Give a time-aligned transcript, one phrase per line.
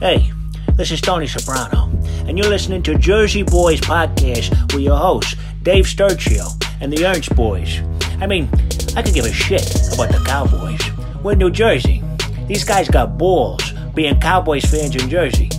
[0.00, 0.32] Hey,
[0.74, 1.90] this is Tony Soprano,
[2.28, 6.46] and you're listening to Jersey Boyz Podcast with your hosts, Dave Sturchio
[6.80, 7.80] and the Ernst Boys.
[8.20, 8.48] I mean,
[8.94, 10.80] I could give a shit about the Cowboys.
[11.24, 12.04] We're in New Jersey.
[12.46, 15.50] These guys got balls being Cowboys fans in Jersey.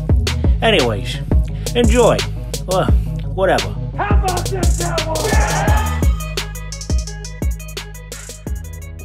[0.61, 1.17] Anyways,
[1.75, 2.15] enjoy.
[2.71, 2.85] Or
[3.35, 3.75] whatever.
[3.97, 5.38] How about this Cowboys?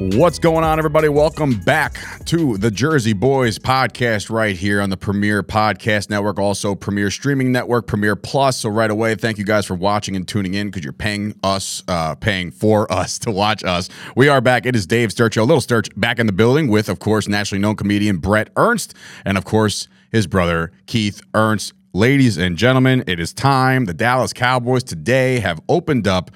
[0.00, 1.08] What's going on, everybody?
[1.08, 6.74] Welcome back to the Jersey Boyz podcast right here on the Premier Podcast Network, also
[6.74, 8.56] Premier Streaming Network, Premier Plus.
[8.56, 11.84] So, right away, thank you guys for watching and tuning in because you're paying us,
[11.86, 13.88] uh, paying for us to watch us.
[14.16, 14.66] We are back.
[14.66, 17.77] It is Dave Sturchio, Little Sturch, back in the building with, of course, nationally known
[17.77, 21.72] comedian Bret Ernst, and of course, his brother Keith Ernst.
[21.92, 23.84] Ladies and gentlemen, it is time.
[23.84, 26.33] The Dallas Cowboys today have opened up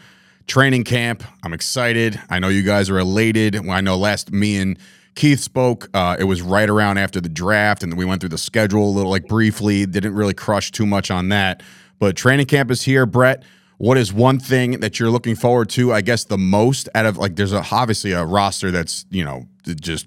[0.48, 1.22] training camp.
[1.44, 2.20] I'm excited.
[2.28, 3.56] I know you guys are elated.
[3.68, 4.78] I know last me and
[5.14, 8.38] Keith spoke, uh, it was right around after the draft, and we went through the
[8.38, 9.84] schedule a little like briefly.
[9.84, 11.62] Didn't really crush too much on that.
[11.98, 13.42] But training camp is here, Bret.
[13.78, 15.92] What is one thing that you're looking forward to?
[15.92, 19.48] I guess the most out of like, there's a, obviously a roster that's you know
[19.64, 20.06] just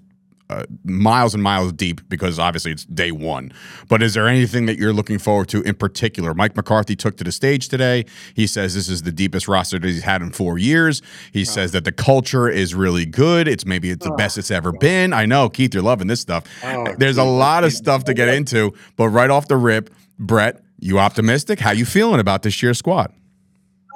[0.51, 3.53] uh, miles and miles deep because obviously it's day one.
[3.87, 6.33] But is there anything that you're looking forward to in particular?
[6.33, 8.05] Mike McCarthy took to the stage today.
[8.33, 11.01] He says this is the deepest roster that he's had in four years.
[11.31, 11.45] He oh.
[11.45, 13.47] says that the culture is really good.
[13.47, 14.17] It's maybe it's the oh.
[14.17, 15.13] best it's ever been.
[15.13, 16.43] I know, Keith, you're loving this stuff.
[16.63, 20.61] Oh, There's a lot of stuff to get into, but right off the rip, Bret,
[20.79, 21.59] you optimistic?
[21.59, 23.13] How you feeling about this year's squad?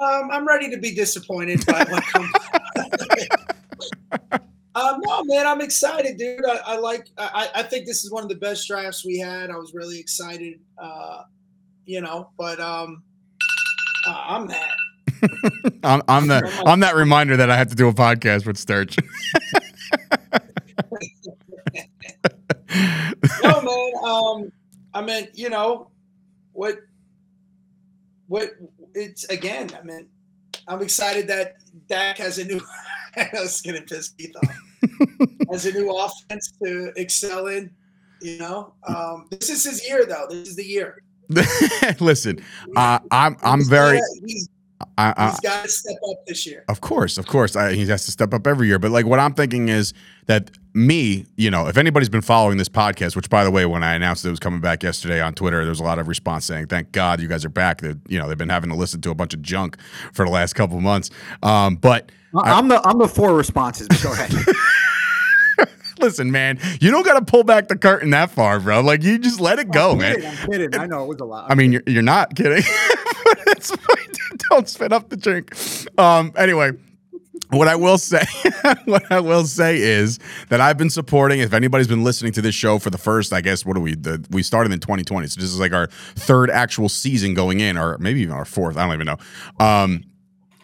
[0.02, 2.02] Um, I'm ready to be disappointed by what
[4.76, 6.44] Um, no, man, I'm excited, dude.
[6.44, 7.08] I, I like.
[7.16, 9.50] I, I, think this is one of the best drafts we had.
[9.50, 11.22] I was really excited, uh,
[11.86, 12.28] you know.
[12.36, 13.02] But um,
[14.06, 14.76] uh, I'm that.
[15.82, 16.62] I'm, I'm that.
[16.66, 18.98] I'm that reminder that I have to do a podcast with Sturch.
[23.42, 23.92] no, man.
[24.04, 24.52] Um,
[24.92, 25.88] I mean, you know,
[26.52, 26.80] what,
[28.26, 28.50] what?
[28.92, 29.70] It's again.
[29.80, 30.06] I mean,
[30.68, 31.54] I'm excited that
[31.88, 32.60] Dak has a new.
[33.16, 34.65] I was gonna piss Keith off.
[35.52, 37.70] as a new offense to excel in.
[38.20, 40.26] You know, um, this is his year, though.
[40.30, 41.02] This is the year.
[42.00, 42.42] Listen,
[42.76, 43.98] uh, I'm I'm he's very.
[43.98, 44.48] Gotta, he's,
[44.98, 46.64] I, he's got to step up this year.
[46.68, 48.78] Of course, of course, I, he has to step up every year.
[48.78, 49.94] But like, what I'm thinking is
[50.26, 53.82] that me, you know, if anybody's been following this podcast, which by the way, when
[53.82, 56.44] I announced it was coming back yesterday on Twitter, there was a lot of response
[56.44, 59.00] saying, "Thank God you guys are back." That you know they've been having to listen
[59.02, 59.78] to a bunch of junk
[60.12, 61.10] for the last couple months.
[61.42, 62.12] Um, but
[62.44, 63.88] I'm the I'm the four responses.
[64.02, 64.32] Go ahead.
[65.98, 68.80] Listen, man, you don't got to pull back the curtain that far, bro.
[68.80, 70.14] Like you just let it go, I'm man.
[70.16, 70.80] Kidding, I'm kidding.
[70.80, 71.50] I know it was a lot.
[71.50, 72.62] I mean, you're, you're not kidding.
[74.50, 75.54] don't spit up the drink.
[75.98, 76.32] Um.
[76.36, 76.72] Anyway.
[77.50, 78.24] What I will say,
[78.86, 80.18] what I will say is
[80.48, 81.38] that I've been supporting.
[81.38, 83.94] If anybody's been listening to this show for the first, I guess, what do we?
[83.94, 87.78] The, we started in 2020, so this is like our third actual season going in,
[87.78, 88.76] or maybe even our fourth.
[88.76, 89.64] I don't even know.
[89.64, 90.02] Um,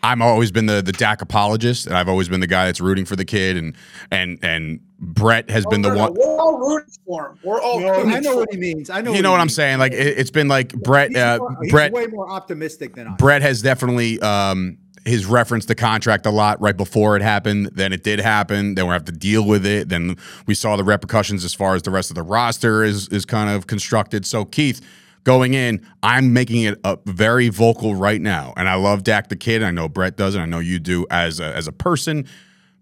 [0.03, 3.05] I'm always been the the Dak apologist, and I've always been the guy that's rooting
[3.05, 3.77] for the kid, and
[4.11, 6.15] and and Bret has oh, been the no, one.
[6.15, 7.39] We're all rooting for him.
[7.45, 7.81] We're all.
[7.81, 8.91] No, I know what he means.
[8.91, 9.13] I know.
[9.13, 9.79] You know what, I'm saying?
[9.79, 11.11] Like it, has been like Bret.
[11.11, 13.15] He's uh, more, Bret way more optimistic than I.
[13.17, 14.21] Bret has definitely.
[14.21, 17.71] Um, his referenced the contract a lot right before it happened.
[17.75, 18.77] Then it did happen.
[18.77, 19.89] Then we have to deal with it.
[19.89, 23.25] Then we saw the repercussions as far as the rest of the roster is is
[23.25, 24.25] kind of constructed.
[24.25, 24.81] So Keith,
[25.25, 28.53] going in, I'm making it a very vocal right now.
[28.57, 29.63] And I love Dak the kid.
[29.63, 32.27] I know Bret does, and I know you do as a, as a person.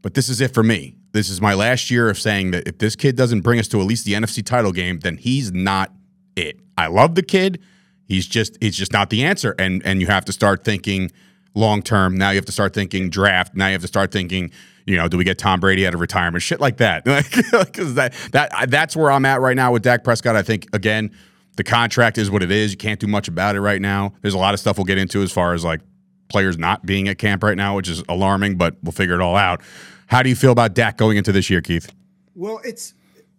[0.02, 0.96] But this is it for me.
[1.12, 3.80] This is my last year of saying that if this kid doesn't bring us to
[3.80, 5.92] at least the NFC title game, then he's not
[6.36, 6.60] it.
[6.78, 7.60] I love the kid.
[8.06, 9.54] He's just he's just not the answer.
[9.58, 11.10] And and you have to start thinking
[11.54, 12.16] long term.
[12.16, 13.54] Now you have to start thinking draft.
[13.54, 14.50] Now you have to start thinking,
[14.86, 16.42] you know, do we get Tom Brady out of retirement?
[16.42, 17.04] Shit like that.
[17.50, 20.36] Because that that that's where I'm at right now with Dak Prescott.
[20.36, 21.10] I think again
[21.60, 22.70] the contract is what it is.
[22.70, 24.14] You can't do much about it right now.
[24.22, 25.82] There's a lot of stuff we'll get into as far as like
[26.28, 29.36] players not being at camp right now, which is alarming, but we'll figure it all
[29.36, 29.60] out.
[30.06, 31.92] How do you feel about Dak going into this year, Keith?
[32.34, 32.94] Well, it's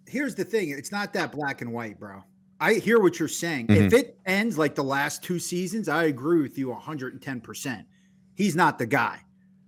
[0.06, 0.70] here's the thing.
[0.70, 2.24] It's not that black and white, bro.
[2.60, 3.66] I hear what you're saying.
[3.66, 3.86] Mm-hmm.
[3.86, 7.86] If it ends like the last two seasons, I agree with you 110%.
[8.36, 9.20] He's not the guy.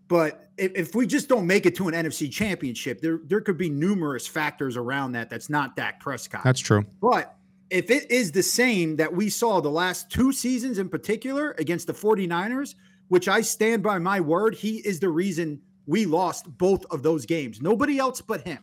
[0.07, 3.57] But if, if we just don't make it to an NFC championship, there, there could
[3.57, 6.43] be numerous factors around that that's not Dak Prescott.
[6.43, 6.85] That's true.
[7.01, 7.35] But
[7.73, 11.87] if it is the same that we saw the last two seasons in particular against
[11.87, 12.75] the 49ers,
[13.07, 17.25] which I stand by my word, he is the reason we lost both of those
[17.25, 17.63] games.
[17.63, 18.59] Nobody else but him.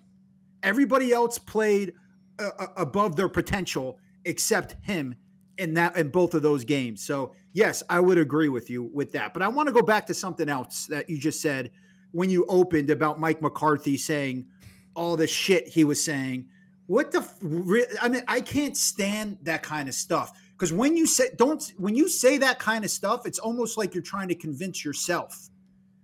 [0.63, 1.93] Everybody else played
[2.39, 5.17] uh, uh above their potential except him
[5.59, 7.05] in that in both of those games.
[7.05, 9.35] So, yes, I would agree with you with that.
[9.35, 11.73] But I want to go back to something else that you just said
[12.13, 14.47] when you opened about Mike McCarthy saying
[14.95, 16.47] all the shit he was saying
[16.91, 17.25] What the?
[18.03, 21.95] I mean, I can't stand that kind of stuff because when you say don't, when
[21.95, 25.51] you say that kind of stuff, it's almost like you're trying to convince yourself.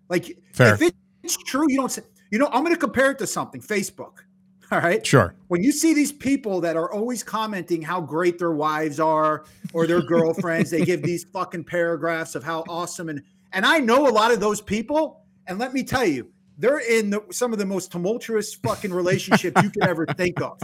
[0.09, 0.75] Like Fair.
[0.75, 0.93] if
[1.25, 2.03] it's true, you don't say.
[2.31, 3.61] You know, I'm going to compare it to something.
[3.61, 4.19] Facebook.
[4.71, 5.05] All right.
[5.05, 5.35] Sure.
[5.49, 9.89] When you see these people that are always commenting how great their wives are or
[9.89, 14.11] their girlfriends, they give these fucking paragraphs of how awesome and and I know a
[14.11, 15.25] lot of those people.
[15.49, 19.63] And let me tell you, they're in the, some of the most tumultuous fucking relationships
[19.63, 20.59] you could ever think of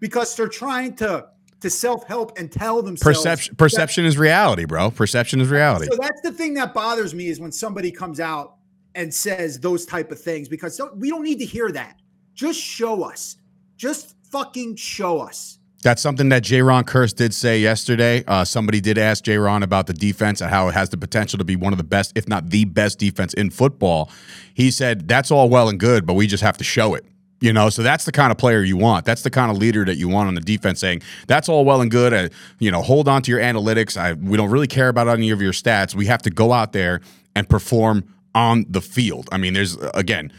[0.00, 1.26] because they're trying to
[1.60, 4.90] to self help and tell themselves Perception perception is reality, bro.
[4.90, 5.86] Perception is reality.
[5.90, 8.56] so that's the thing that bothers me is when somebody comes out
[8.94, 12.00] and says those type of things because we don't need to hear that.
[12.34, 13.36] Just show us.
[13.76, 15.58] Just fucking show us.
[15.82, 18.22] That's something that Jayron Kearse did say yesterday.
[18.26, 19.36] Uh, somebody did ask J.
[19.36, 21.84] Ron about the defense and how it has the potential to be one of the
[21.84, 24.08] best, if not the best defense in football.
[24.54, 27.04] He said, That's all well and good, but we just have to show it.
[27.40, 29.04] You know, so that's the kind of player you want.
[29.04, 31.80] That's the kind of leader that you want on the defense saying, that's all well
[31.80, 32.14] and good.
[32.14, 32.28] Uh,
[32.60, 33.96] you know, hold on to your analytics.
[33.96, 35.92] I, we don't really care about any of your stats.
[35.92, 37.00] We have to go out there
[37.34, 39.28] and perform on the field.
[39.32, 40.32] I mean, there's, again,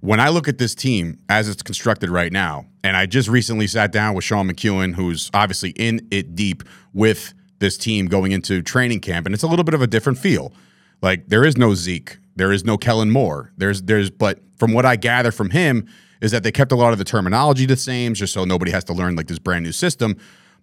[0.00, 3.66] when I look at this team as it's constructed right now, and I just recently
[3.66, 6.62] sat down with Sean McEwen, who's obviously in it deep
[6.92, 10.18] with this team going into training camp, and it's a little bit of a different
[10.18, 10.52] feel.
[11.02, 13.52] Like there is no Zeke, there is no Kellen Moore.
[13.56, 15.88] There's there's but from what I gather from him
[16.20, 18.84] is that they kept a lot of the terminology the same, just so nobody has
[18.84, 20.16] to learn like this brand new system.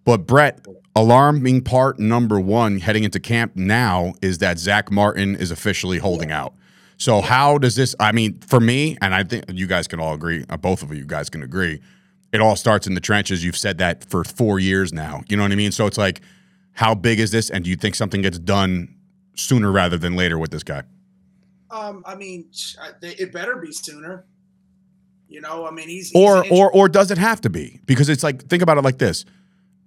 [0.03, 0.65] But Bret,
[0.95, 6.31] alarming part number one heading into camp now is that Zack Martin is officially holding
[6.31, 6.53] out.
[6.97, 7.95] So how does this?
[7.99, 10.45] I mean, for me, and I think you guys can all agree.
[10.49, 11.81] uh, Both of you guys can agree.
[12.31, 13.43] It all starts in the trenches.
[13.43, 15.21] You've said that for four years now.
[15.27, 15.71] You know what I mean?
[15.71, 16.21] So it's like,
[16.73, 17.49] how big is this?
[17.49, 18.93] And do you think something gets done
[19.35, 20.83] sooner rather than later with this guy?
[21.71, 24.25] Um, I mean, sh- I- they- it better be sooner.
[25.27, 27.79] You know, I mean, he's, he's Or or or does it have to be?
[27.85, 29.25] Because it's like think about it like this: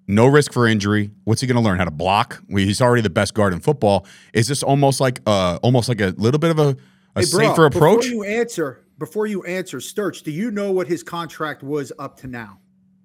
[0.09, 1.11] no risk for injury.
[1.25, 1.79] What's he going to learn?
[1.79, 2.43] How to block?
[2.51, 4.05] He's already the best guard in football.
[4.35, 6.77] Is this almost like uh almost like a little bit of a,
[7.17, 8.03] a Hey, bro, safer approach?
[8.03, 12.19] Before you answer, before you answer, Sturch, do you know what his contract was up
[12.21, 12.59] to now?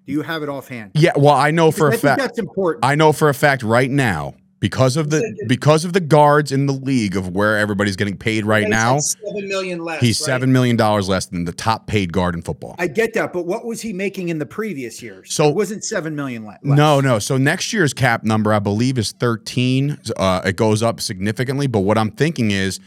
[0.06, 0.92] Do you have it offhand?
[0.94, 2.20] Yeah, well, I know for I a fact.
[2.20, 2.84] that's important.
[2.84, 6.64] I know for a fact right now because of the because of the guards in
[6.66, 8.94] the league of where everybody's getting paid right he's now.
[8.94, 10.00] like seven million less.
[10.00, 10.26] He's right?
[10.26, 12.74] seven million dollars less than the top paid guard in football.
[12.78, 15.32] I get that, but what was he making in the previous years?
[15.32, 16.76] So- it wasn't seven million le- less.
[16.78, 17.18] No, no.
[17.18, 19.98] So next year's cap number, I believe, is 13.
[20.16, 21.66] Uh, it goes up significantly.
[21.66, 22.80] But what I'm thinking is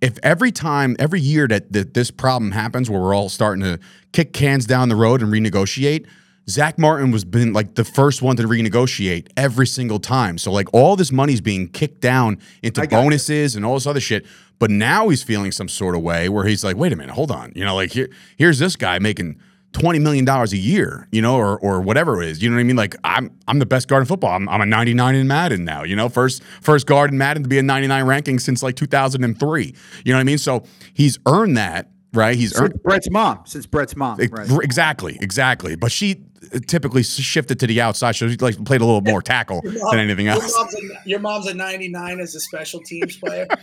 [0.00, 3.78] if every time, every year that, that this problem happens where we're all starting to
[4.12, 6.06] kick cans down the road and renegotiate,
[6.48, 10.38] Zack Martin was been like the first one to renegotiate every single time.
[10.38, 13.02] So like all this money's being kicked down into I got you.
[13.04, 14.26] bonuses and all this other shit.
[14.58, 17.30] But now he's feeling some sort of way where he's like, wait a minute, hold
[17.30, 17.52] on.
[17.54, 19.40] You know, like here, here's this guy making
[19.72, 22.42] twenty million dollars a year, you know, or or whatever it is.
[22.42, 22.76] You know what I mean?
[22.76, 24.30] Like I'm I'm the best guard in football.
[24.34, 25.82] I'm, I'm a 99 in Madden now.
[25.84, 29.74] You know, first first guard in Madden to be a 99 ranking since like 2003.
[30.04, 30.38] You know what I mean?
[30.38, 30.64] So
[30.94, 32.36] he's earned that, right?
[32.36, 33.40] He's earned Since Bret's mom.
[33.46, 34.20] Since Bret's mom.
[34.20, 34.64] Ex- Right.
[34.64, 35.76] Exactly, exactly.
[35.76, 36.22] But she
[36.54, 38.12] uh, typically shifted to the outside.
[38.16, 40.54] So she like played a little more tackle mom- than anything Your else.
[40.56, 40.78] mom's, a,
[41.08, 43.46] your mom's a 99 as a special teams player.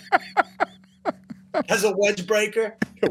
[1.70, 2.76] As a wedge breaker.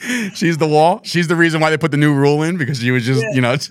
[0.34, 1.00] She's the wall.
[1.04, 3.32] She's the reason why they put the new rule in because she was just, Yeah.
[3.34, 3.56] you know.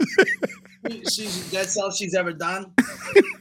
[1.09, 2.71] She's that's all she's ever done.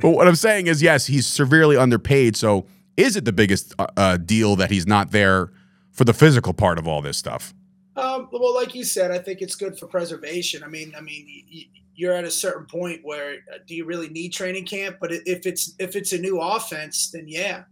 [0.00, 2.34] but what I'm saying is, yes, he's severely underpaid.
[2.36, 2.66] So
[2.96, 5.52] is it the biggest uh, uh, deal that he's not there
[5.92, 7.52] for the physical part of all this stuff?
[7.96, 10.62] Um, well, like you said, I think it's good for preservation.
[10.64, 13.84] I mean, I mean, y- y- you're at a certain point where uh, do you
[13.84, 14.96] really need training camp?
[15.00, 17.64] But if it's if it's a new offense, then yeah.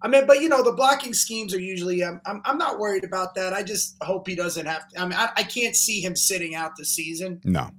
[0.00, 2.02] I mean, but you know, the blocking schemes are usually.
[2.04, 3.52] Um, I'm I'm not worried about that.
[3.52, 4.88] I just hope he doesn't have.
[4.90, 7.40] To, I mean, I, I can't see him sitting out the season.
[7.44, 7.70] No,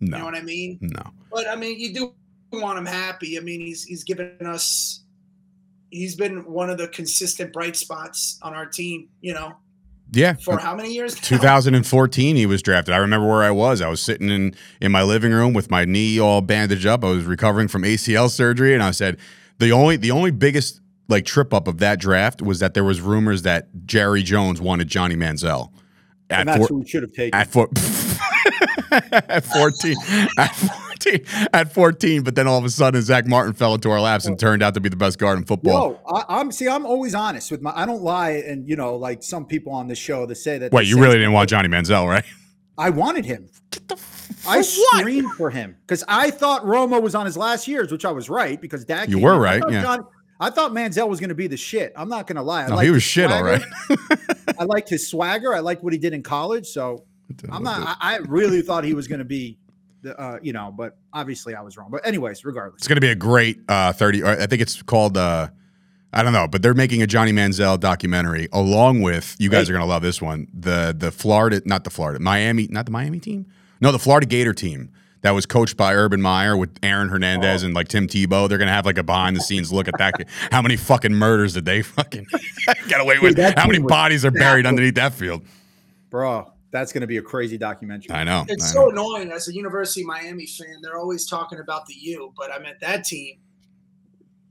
[0.00, 0.16] no.
[0.16, 0.78] You know what I mean?
[0.80, 1.02] no.
[1.32, 2.12] But I mean, you do
[2.52, 3.36] want him happy.
[3.38, 5.04] I mean, he's he's given us.
[5.90, 9.08] He's been one of the consistent bright spots on our team.
[9.20, 9.52] You know,
[10.12, 10.34] Yeah.
[10.34, 11.14] for how many years?
[11.16, 11.20] now?
[11.38, 12.94] 2014 he was drafted.
[12.94, 13.80] I remember where I was.
[13.80, 17.04] I was sitting in in my living room with my knee all bandaged up.
[17.04, 19.18] I was recovering from ACL surgery and I said
[19.58, 20.79] the only the only biggest
[21.10, 24.88] like trip up of that draft was that there was rumors that Jerry Jones wanted
[24.88, 25.72] Johnny Manziel.
[26.30, 27.38] At And that's four- who we should have taken.
[27.38, 27.68] at four,
[28.92, 29.96] at 14
[30.38, 34.00] at 14 at 14 but then all of a sudden Zack Martin fell into our
[34.00, 35.90] laps and turned out to be the best guard in football.
[35.92, 36.68] No, I, I'm see.
[36.68, 37.72] I'm always honest with my.
[37.74, 40.72] I don't lie, and you know, like some people on the show that say that.
[40.72, 42.24] Wait, you really didn't want Johnny Manziel, right?
[42.78, 43.48] I wanted him.
[43.70, 43.94] Get the
[44.48, 44.98] I for what?
[45.00, 48.28] screamed for him because I thought Romo was on his last years, which I was
[48.30, 49.08] right because Dak.
[49.08, 49.82] You were right, yeah.
[49.82, 50.04] Johnny-
[50.40, 51.92] I thought Manziel was going to be the shit.
[51.94, 52.64] I'm not going to lie.
[52.64, 53.62] I No, he was shit, all right.
[54.58, 55.54] I liked his swagger.
[55.54, 56.66] I liked what he did in college.
[56.66, 57.04] So
[57.50, 57.98] I'm not.
[58.00, 59.58] I, I really thought he was going to be,
[60.00, 61.90] the, uh, you know, but obviously I was wrong.
[61.90, 64.22] But anyways, regardless, It's going to be a great uh, 30.
[64.22, 65.48] Or I think it's called, uh,
[66.12, 69.72] I don't know, but they're making a Johnny Manziel documentary along with, you guys are
[69.74, 73.20] going to love this one, the the Florida, not the Florida, Miami, not the Miami
[73.20, 73.46] team?
[73.80, 74.90] No, the Florida Gator team
[75.22, 78.48] that was coached by Urban Meyer with Aaron Hernandez and like Tim Tebow.
[78.48, 80.26] They're going to have like a behind the scenes look at that.
[80.50, 82.26] How many fucking murders did they fucking
[82.88, 83.36] get away with?
[83.36, 84.68] that How many bodies are buried stacked.
[84.68, 85.42] underneath that field?
[86.10, 88.14] bro, that's going to be a crazy documentary.
[88.14, 88.44] I know.
[88.48, 88.90] It's I so know.
[88.90, 90.76] annoying as a University of Miami fan.
[90.82, 93.36] They're always talking about the U, but I meant that team.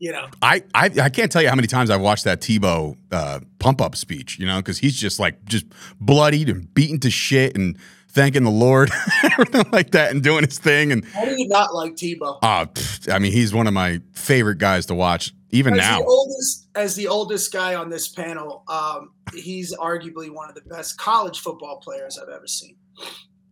[0.02, 2.96] You know, I, I I can't tell you how many times I've watched that Tebow
[3.12, 5.66] uh, pump up speech, you know, because he's just like just
[6.00, 7.78] bloodied and beaten to shit and
[8.10, 8.92] thanking the Lord,
[9.24, 10.92] everything like that, and doing his thing.
[10.92, 12.40] And how do you not like Tebow?
[12.42, 16.00] uh, pff, I mean, he's one of my favorite guys to watch, even As now.
[16.00, 20.62] the oldest, as the oldest guy on this panel, um, he's arguably one of the
[20.62, 22.76] best college football players I've ever seen.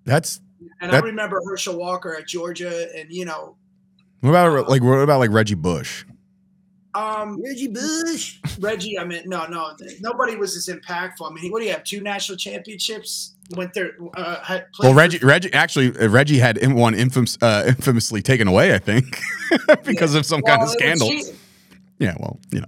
[0.05, 0.39] That's
[0.81, 3.55] And That- I remember Herschel Walker at Georgia, and you know,
[4.21, 6.03] what about like what about like Reggie Bush?
[6.93, 8.39] Um, Reggie Bush.
[8.59, 8.97] Reggie.
[8.97, 11.29] I mean, no, no, nobody was as impactful.
[11.29, 11.83] I mean, what do you have?
[11.83, 13.35] Two national championships.
[13.51, 13.91] Went there.
[14.15, 17.63] Uh, had played Well, for- Reggie Reggie actually uh, Reggie had in- one infamous, uh,
[17.67, 19.19] infamously taken away, I think,
[19.85, 21.09] because of some kind of scandal.
[21.99, 22.67] Yeah, well, you know.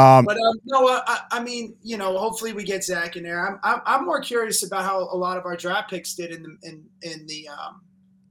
[0.00, 3.22] Um, But um, no, uh, I, I mean, you know, hopefully we get Zack in
[3.22, 3.46] there.
[3.46, 6.42] I'm, I'm, I'm more curious about how a lot of our draft picks did in
[6.42, 7.80] the in in the um,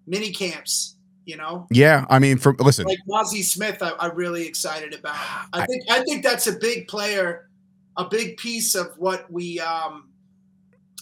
[0.07, 0.92] mini camps.
[1.25, 5.15] You know, yeah, I mean, from listen, like Mazi Smith, I, I'm really excited about.
[5.53, 7.49] I think I think that's a big player,
[7.97, 10.09] a big piece of what we um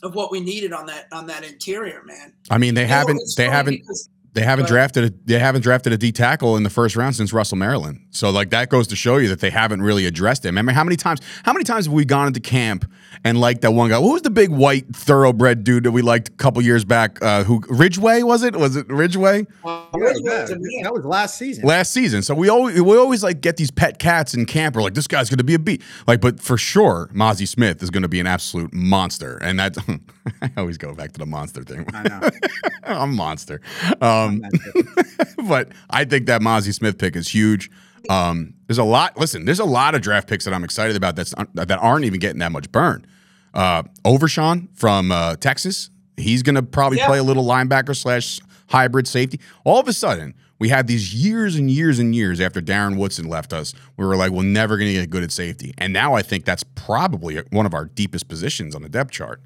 [0.04, 2.34] of what we needed on that on that interior, man.
[2.52, 5.62] I mean, they You haven't they haven't because- They haven't But- drafted a they haven't
[5.62, 8.00] drafted a D tackle in the first round since Russell Maryland.
[8.12, 10.58] So like that goes to show you that they haven't really addressed him.
[10.58, 12.90] I mean, how many times how many times have we gone into camp
[13.26, 14.00] and liked that one guy?
[14.00, 17.22] What was the big white thoroughbred dude that we liked a couple years back?
[17.22, 18.56] Uh, who Ridgeway was it?
[18.56, 20.84] Was it Ridgeway uh, Yeah, Ridgeway yeah, was a man.
[20.84, 21.66] that was last season.
[21.66, 22.22] last season?
[22.22, 24.76] So we always we always like get these pet cats in camp.
[24.78, 25.82] We're like, this guy's going to be a beat.
[26.08, 29.38] Like, but for sure, Mazi Smith is going to be an absolute monster.
[29.42, 29.78] And that's
[30.42, 31.86] I always go back to the monster thing.
[31.94, 32.30] I know.
[32.84, 33.60] I'm a monster.
[34.00, 34.21] Um,
[35.48, 37.70] but I think that Mazi Smith pick is huge.
[38.10, 39.18] Um, there's a lot.
[39.18, 42.20] Listen, there's a lot of draft picks that I'm excited about that's that aren't even
[42.20, 43.06] getting that much burn.
[43.54, 47.08] Uh, Overshown from uh, Texas, he's going to probably Yeah.
[47.08, 49.40] play a little linebacker slash hybrid safety.
[49.66, 53.28] All of a sudden, we had these years and years and years after Darren Woodson
[53.28, 53.74] left us.
[53.98, 56.46] We were like, we're never going to get good at safety, and now I think
[56.46, 59.42] that's probably one of our deepest positions on the depth chart.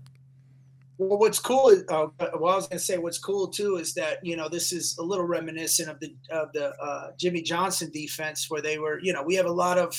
[0.97, 2.07] Well, what's cool is, uh,
[2.39, 4.97] well, I was going to say what's cool too is that you know this is
[4.97, 9.11] a little reminiscent of the of the uh, Jimmy Johnson defense where they were, you
[9.11, 9.95] know, we have a lot of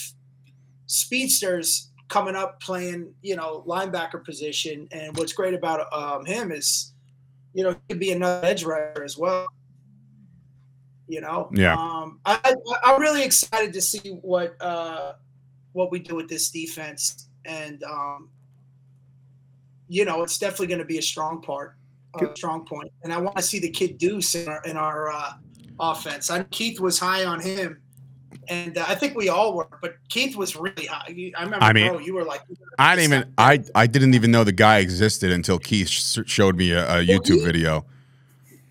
[0.87, 6.95] speedsters coming up playing, you know, linebacker position, and what's great about um, him is,
[7.53, 9.47] you know, he could be another edge rusher as well.
[11.09, 11.75] You know, Yeah.
[11.75, 15.13] Um, I, I, I'm really excited to see what uh,
[15.73, 18.31] what we do with this defense, and um,
[19.89, 21.77] you know, it's definitely going to be a strong part,
[22.21, 22.91] a strong point.
[23.05, 25.33] And I want to see the kid Deuce in our, in our uh,
[25.79, 26.31] offense.
[26.31, 27.81] I Keith was high on him,
[28.49, 29.69] and uh, I think we all were.
[29.81, 31.33] But Keith was really high.
[31.37, 32.43] I remember, I mean, bro, you were like,
[32.79, 36.57] I didn't even I I didn't even know the guy existed until Keith sh- showed
[36.57, 37.87] me a, a YouTube he- video.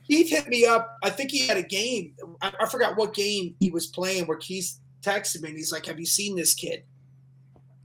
[0.07, 0.97] Keith hit me up.
[1.03, 2.13] I think he had a game.
[2.41, 5.85] I, I forgot what game he was playing where Keith texted me and he's like,
[5.87, 6.83] "Have you seen this kid?"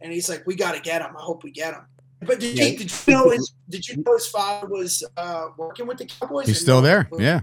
[0.03, 1.17] And he's like, "We got to get him.
[1.17, 1.87] I hope we get him."
[2.23, 2.65] But did, Yeah.
[2.67, 6.07] you, did you know his Did you know his father was uh, working with the
[6.07, 6.47] Cowboys?
[6.47, 6.87] He's still no?
[6.87, 7.09] there.
[7.19, 7.41] Yeah.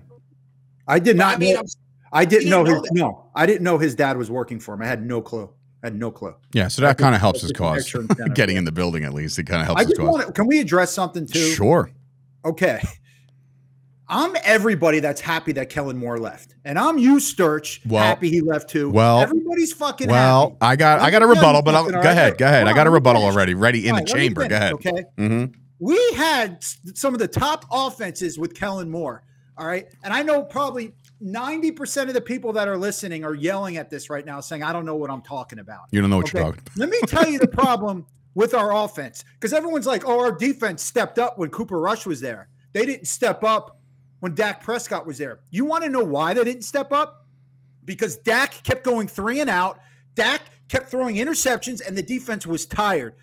[0.87, 1.61] I did not I mean, know.
[1.61, 1.65] I'm,
[2.13, 2.81] I didn't you know his.
[2.91, 4.81] know no, I didn't know his dad was working for him.
[4.81, 5.49] I had no clue.
[5.83, 6.35] I had no clue.
[6.53, 6.67] Yeah.
[6.69, 7.95] So that kind of helps That's his cause.
[8.35, 9.37] Getting in the building at least.
[9.39, 10.09] It kind of helps I his just cause.
[10.09, 10.33] want to.
[10.33, 11.39] Can we address something too?
[11.51, 11.91] Sure.
[12.45, 12.81] Okay.
[14.09, 18.41] I'm everybody that's happy that Kellen Moore left, and I'm you, Sturch, Well- happy he
[18.41, 18.89] left too.
[18.89, 20.57] well- everybody's fucking Well, happy.
[20.61, 22.05] I got I got a me tell you rebuttal, but I'll, go right?
[22.05, 22.37] ahead.
[22.37, 22.63] Go ahead.
[22.63, 23.35] Hold I got a rebuttal finish.
[23.35, 24.47] already, ready in the right, me chamber.
[24.47, 24.73] Go ahead.
[24.73, 25.03] Okay.
[25.17, 25.45] hmm
[25.79, 29.23] We had some of the top offenses with Kellen Moore.
[29.57, 29.87] All right.
[30.03, 34.09] And I know probably 90% of the people that are listening are yelling at this
[34.09, 35.81] right now saying, I don't know what I'm talking about.
[35.91, 36.37] You don't know what Okay.
[36.39, 36.77] you're talking about.
[36.77, 40.83] Let me tell you the problem with our offense because everyone's like, oh, our defense
[40.83, 42.49] stepped up when Cooper Rush was there.
[42.73, 43.79] They didn't step up
[44.19, 45.39] when Dak Prescott was there.
[45.49, 47.25] You want to know why they didn't step up?
[47.85, 49.79] Because Dak kept going three and out.
[50.15, 53.15] Dak kept throwing interceptions, and the defense was tired.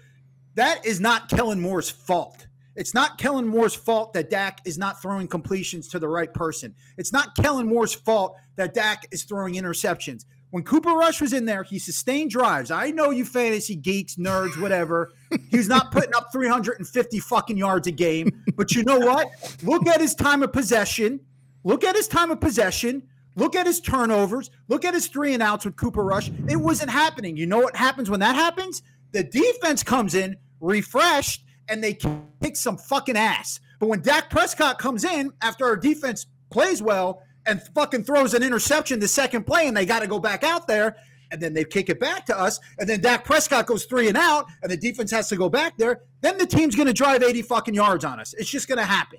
[0.54, 2.46] That is not Kellen Moore's fault.
[2.76, 6.74] It's not Kellen Moore's fault that Dak is not throwing completions to the right person.
[6.96, 10.24] It's not Kellen Moore's fault that Dak is throwing interceptions.
[10.50, 12.70] When Cooper Rush was in there, he sustained drives.
[12.70, 15.12] I know you fantasy geeks, nerds, whatever.
[15.50, 18.30] He's not putting up 350 fucking yards a game.
[18.56, 19.28] But you know what?
[19.62, 21.20] Look at his time of possession.
[21.64, 23.02] Look at his time of possession.
[23.36, 24.50] Look at his turnovers.
[24.68, 26.30] Look at his three and outs with Cooper Rush.
[26.48, 27.36] It wasn't happening.
[27.36, 28.82] You know what happens when that happens?
[29.12, 31.94] The defense comes in refreshed and they
[32.42, 33.60] kick some fucking ass.
[33.80, 38.42] But when Dak Prescott comes in after our defense plays well and fucking throws an
[38.42, 40.96] interception the second play and they got to go back out there
[41.34, 44.16] and then they kick it back to us and then Dak Prescott goes three and
[44.16, 47.22] out and the defense has to go back there, then the team's going to drive
[47.22, 48.34] 80 fucking yards on us.
[48.38, 49.18] It's just going to happen.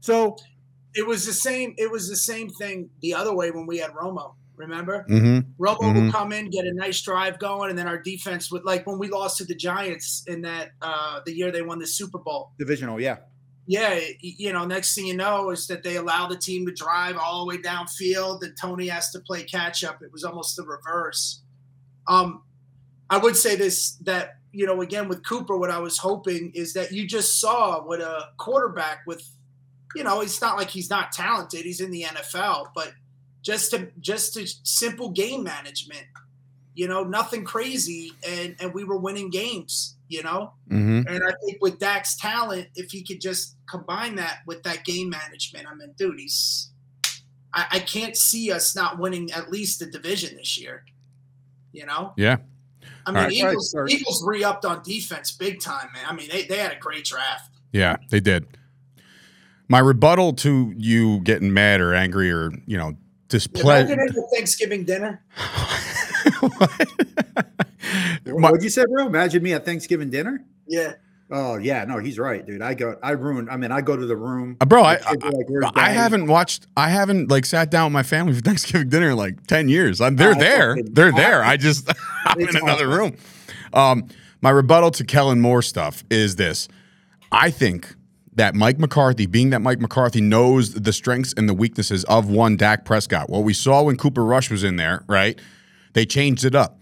[0.00, 0.36] So
[0.94, 1.74] It was the same.
[1.78, 4.34] It was the same thing the other way when we had Romo.
[4.56, 5.62] Remember, Mm-hmm.
[5.62, 6.04] Romo Mhm.
[6.04, 8.98] would come in, get a nice drive going, and then our defense would like when
[8.98, 12.50] we lost to the Giants in that uh the year they won the Super Bowl.
[12.58, 13.16] divisional, yeah.
[13.66, 17.16] Yeah, you know, next thing you know is that they allow the team to drive
[17.16, 20.02] all the way downfield, and Tony has to play catch up.
[20.02, 21.42] It was almost the reverse.
[22.06, 22.42] Um,
[23.10, 26.72] I would say this that you know again with Cooper, what I was hoping is
[26.72, 29.28] that you just saw what a quarterback with,
[29.94, 31.60] you know, it's not like he's not talented.
[31.60, 32.92] He's in the NFL, but
[33.42, 36.06] just to just to simple game management,
[36.74, 40.54] you know, nothing crazy, and and we were winning games, you know.
[40.70, 41.06] Mm-hmm.
[41.06, 45.10] And I think with Dak's talent, if he could just combine that with that game
[45.10, 46.70] management, I mean, dude, he's.
[47.54, 50.86] I, I can't see us not winning at least the division this year.
[51.72, 52.36] You know, Yeah.
[53.06, 53.32] I mean, All right.
[53.32, 56.04] Eagles Right, Eagles re-upped on defense big time, man.
[56.06, 57.50] I mean, they, they had a great draft.
[57.72, 58.46] Yeah, they did.
[59.68, 62.94] My rebuttal to you getting mad or angry or, you know,
[63.28, 63.92] displeasure.
[63.94, 65.22] Imagine at the Thanksgiving dinner.
[68.26, 69.06] My- What'd you say, bro?
[69.06, 70.44] Imagine me at Thanksgiving dinner.
[70.66, 70.94] Yeah,
[71.34, 72.60] Oh yeah, no, he's right, dude.
[72.60, 73.48] I go, I ruin.
[73.48, 75.88] I mean, I go to the room, Uh, bro, I, are like, "Where's I, I
[75.88, 76.66] haven't watched.
[76.76, 80.02] I haven't like sat down with my family for Thanksgiving dinner in like ten years.
[80.02, 80.76] I'm, they're I there.
[80.84, 81.42] They're there.
[81.42, 81.90] I just
[82.26, 82.98] I'm in another awful.
[82.98, 83.16] room.
[83.72, 84.08] Um,
[84.42, 86.68] my rebuttal to Kellen Moore stuff is this:
[87.32, 87.94] I think
[88.34, 92.58] that Mike McCarthy, being that Mike McCarthy knows the strengths and the weaknesses of one
[92.58, 93.30] Dak Prescott.
[93.30, 95.38] What we saw when Cooper Rush was in there, right?
[95.94, 96.81] They changed it up.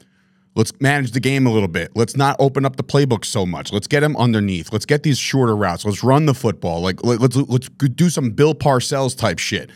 [0.57, 1.93] Let's manage the game a little bit.
[1.95, 3.73] Let's not open up the playbook so much.
[3.73, 4.73] Let's get him underneath.
[4.73, 5.85] Let's get these shorter routes.
[5.85, 6.81] Let's run the football.
[6.81, 9.71] Like let- let's let's do some Bill Parcells type shit.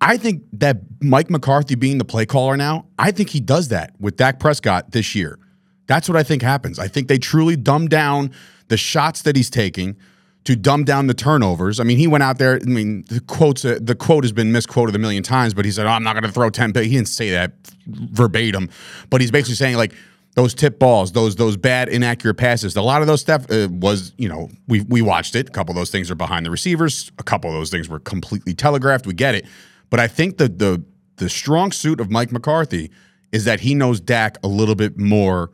[0.00, 3.92] I think that Mike McCarthy being the play caller now, I think he does that
[4.00, 5.38] with Dak Prescott this year.
[5.86, 6.78] That's what I think happens.
[6.78, 8.30] I think they truly dumb down
[8.68, 9.96] the shots that he's taking
[10.44, 11.80] to dumb down the turnovers.
[11.80, 12.54] I mean, he went out there.
[12.56, 15.70] I mean, the quotes, uh, the quote has been misquoted a million times, but he
[15.70, 16.72] said, oh, "I'm not going to throw ten.
[16.74, 17.52] He didn't say that
[17.86, 18.70] verbatim,
[19.10, 19.92] but he's basically saying like
[20.34, 22.76] those tip balls, those those bad inaccurate passes.
[22.76, 25.48] A lot of those stuff uh, was, you know, we we watched it.
[25.48, 27.10] A couple of those things are behind the receivers.
[27.18, 29.06] A couple of those things were completely telegraphed.
[29.06, 29.46] We get it,
[29.90, 30.84] but I think the the
[31.16, 32.90] the strong suit of Mike McCarthy
[33.32, 35.50] is that he knows Dak a little bit more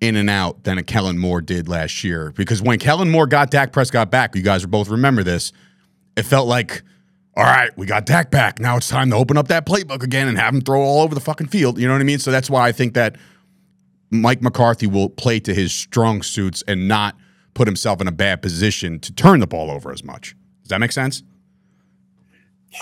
[0.00, 2.32] in and out than a Kellen Moore did last year.
[2.36, 5.52] Because when Kellen Moore got Dak Prescott back, you guys are both remember this,
[6.16, 6.82] it felt like,
[7.36, 8.58] all right, we got Dak back.
[8.58, 11.14] Now it's time to open up that playbook again and have him throw all over
[11.14, 11.78] the fucking field.
[11.78, 12.18] You know what I mean?
[12.18, 13.16] So that's why I think that
[14.10, 17.16] Mike McCarthy will play to his strong suits and not
[17.54, 20.34] put himself in a bad position to turn the ball over as much.
[20.62, 21.22] Does that make sense?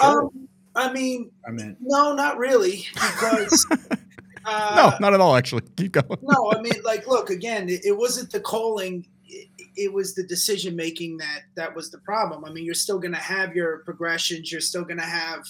[0.02, 3.66] um, I mean, I mean, no, not really, because
[4.48, 5.62] uh, no, not at all, actually.
[5.76, 6.18] Keep going.
[6.22, 7.68] no, I mean, like, look again.
[7.68, 11.98] It, it wasn't the calling; it, it was the decision making that that was the
[11.98, 12.44] problem.
[12.44, 14.50] I mean, you're still going to have your progressions.
[14.50, 15.44] You're still going to have,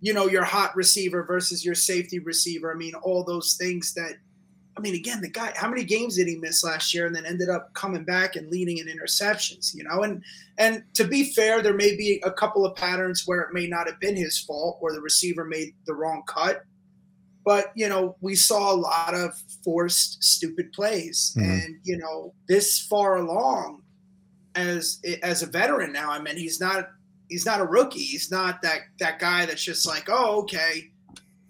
[0.00, 2.72] you know, your hot receiver versus your safety receiver.
[2.72, 4.12] I mean, all those things that.
[4.78, 5.54] I mean, again, the guy.
[5.56, 8.50] How many games did he miss last year, and then ended up coming back and
[8.50, 9.74] leading in interceptions?
[9.74, 10.22] You know, and
[10.58, 13.86] and to be fair, there may be a couple of patterns where it may not
[13.86, 16.62] have been his fault, or the receiver made the wrong cut
[17.46, 19.30] but you know we saw a lot of
[19.64, 21.34] forced stupid plays.
[21.38, 21.42] Mhm.
[21.64, 23.80] and you know this far along
[24.54, 26.88] as as a veteran now i mean he's not
[27.28, 27.98] he's not a rookie.
[28.14, 30.90] He's not that that guy that's just like oh okay.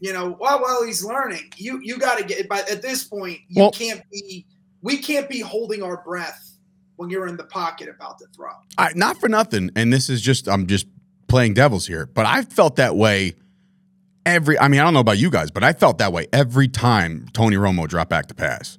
[0.00, 1.50] You know well well he's learning.
[1.56, 4.46] You you got to get but at this point you Well- can't be
[4.82, 6.42] we can't be holding our breath
[6.96, 8.52] when you're in the pocket about to throw.
[8.78, 10.86] I, not for nothing, and this is just I'm just
[11.28, 13.34] playing devils here, but I felt that way
[14.26, 14.58] every.
[14.58, 17.26] I mean, I don't know about you guys, but I felt that way every time
[17.32, 18.78] Tony Romo dropped back to pass.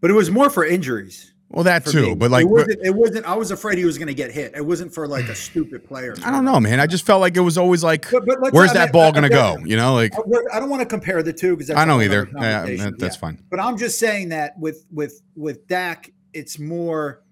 [0.00, 1.32] but it was more for injuries.
[1.50, 2.14] Well, that too, me.
[2.14, 3.24] but like, it wasn't, it wasn't.
[3.24, 4.52] I was afraid he was going to get hit.
[4.54, 6.14] It wasn't for like a stupid player.
[6.22, 6.78] I don't know, man.
[6.78, 9.12] I just felt like it was always like, But, but where's I that mean, ball
[9.12, 9.56] gonna go?
[9.64, 10.22] You know, like uh,
[10.52, 12.28] I- I don't want to compare the two because I know either.
[12.34, 13.42] Yeah, that- that's fine.
[13.50, 17.22] But I'm just saying that with with with Dak, it's more.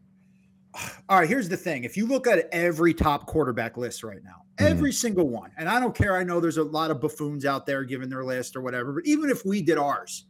[1.10, 1.84] All right, here's the thing.
[1.84, 4.66] If you look at every top quarterback list right now, Mhm.
[4.70, 6.16] every single one, and I don't care.
[6.16, 9.06] I know there's a lot of buffoons out there giving their list or whatever, but
[9.06, 10.24] even if we did ours,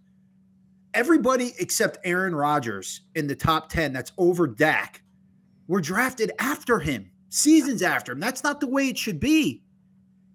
[0.95, 5.03] everybody except Aaron Rodgers in the top 10 that's over Dak
[5.69, 8.21] were drafted after him, seasons after him.
[8.21, 9.62] That's not the way it should be.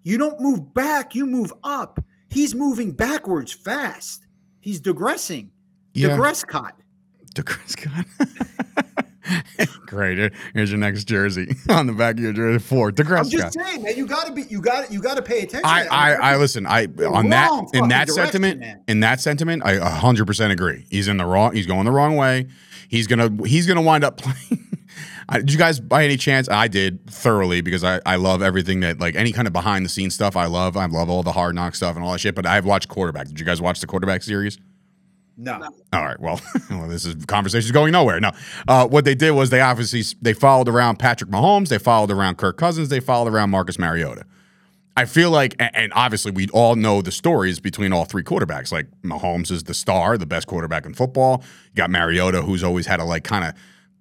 [0.04, 2.02] You don't move back, you move up.
[2.28, 4.26] He's moving backwards fast.
[4.60, 5.50] He's digressing.
[5.94, 6.08] Yeah.
[6.08, 6.80] Digress caught.
[7.34, 8.06] DeGriscott.
[9.86, 10.32] Great.
[10.54, 12.58] Here's your next jersey on the back of your jersey.
[12.58, 13.16] for Four.
[13.16, 13.96] I'm just saying, man.
[13.96, 14.42] You gotta be.
[14.42, 14.86] You got.
[14.86, 15.62] to You got to pay attention.
[15.64, 15.86] I.
[15.86, 16.66] I, I listen.
[16.66, 18.60] I on that in that sentiment.
[18.60, 18.82] man.
[18.88, 20.86] In that sentiment, I hundred percent agree.
[20.90, 21.54] He's in the wrong.
[21.54, 22.48] He's going the wrong way.
[22.88, 23.30] He's gonna.
[23.46, 24.68] He's gonna wind up playing.
[25.28, 28.80] I, did you guys, by any chance, I did thoroughly because I, I love everything
[28.80, 30.36] that like any kind of behind the scenes stuff.
[30.36, 30.76] I love.
[30.76, 32.34] I love all the hard knock stuff and all that shit.
[32.34, 33.28] But I've watched quarterback.
[33.28, 34.58] Did you guys watch the quarterback series?
[35.36, 35.68] No.
[35.92, 36.18] All right.
[36.20, 36.40] Well,
[36.70, 38.20] well this is conversation's going nowhere.
[38.20, 38.32] No,
[38.68, 42.38] uh, what they did was they obviously they followed around Patrick Mahomes, they followed around
[42.38, 44.24] Kirk Cousins, they followed around Marcus Mariota.
[44.94, 48.70] I feel like, and obviously we all know the stories between all three quarterbacks.
[48.70, 51.42] Like Mahomes is the star, the best quarterback in football.
[51.70, 53.54] You got Mariota, who's always had to like kind of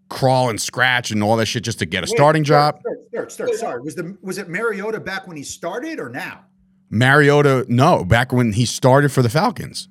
[0.10, 2.82] crawl and scratch and all that shit just to get a starting job.
[2.82, 3.82] Start, start, start, Sorry.
[3.82, 6.46] Was the was it Mariota back when he started or now?
[6.90, 9.88] Mariota, no, back when he started for the Falcons.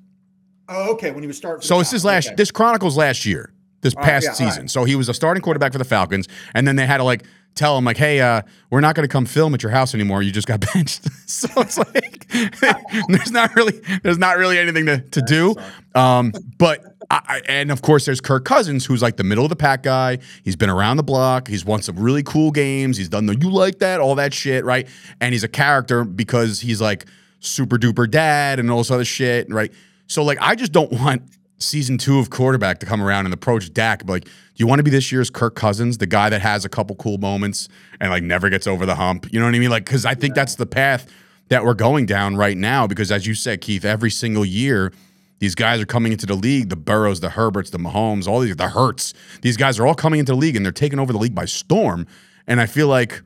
[0.71, 1.11] Oh, okay.
[1.11, 1.61] When he was starting.
[1.61, 2.27] So it's his last.
[2.27, 2.35] Okay.
[2.35, 4.63] This chronicles last year, this right, past yeah, season.
[4.63, 4.69] right.
[4.71, 7.23] So he was a starting quarterback for the Falcons, and then they had to like
[7.55, 10.21] tell him like, "Hey, uh, we're not going to come film at your house anymore.
[10.21, 12.27] You just got benched." so it's like
[13.09, 15.55] there's not really there's not really anything to to do.
[15.93, 19.49] Um, but I, I- and of course there's Kirk Cousins, who's like the middle of
[19.49, 20.19] the pack guy.
[20.43, 21.47] He's been around the block.
[21.49, 22.97] He's won some really cool games.
[22.97, 24.87] He's done the you like that all that shit, right?
[25.19, 27.05] And he's a character because he's like
[27.39, 29.73] super duper dad and all this other shit, right?
[30.11, 31.23] So like I just don't want
[31.57, 34.83] season two of quarterback to come around and approach Dak like, do you want to
[34.83, 37.69] be this year's Kirk Cousins, the guy that has a couple cool moments
[37.99, 39.31] and like never gets over the hump?
[39.31, 39.69] You know what I mean?
[39.69, 41.09] Like, because I think that's the path
[41.47, 42.87] that we're going down right now.
[42.87, 44.91] Because as you said, Keith, every single year.
[45.39, 46.69] These guys are coming into the league.
[46.69, 49.15] The Burrows, the Herberts, the Mahomes, all these, the Hurts.
[49.41, 51.45] These guys are all coming into the league and they're taking over the league by
[51.45, 52.05] storm.
[52.45, 53.23] And I feel like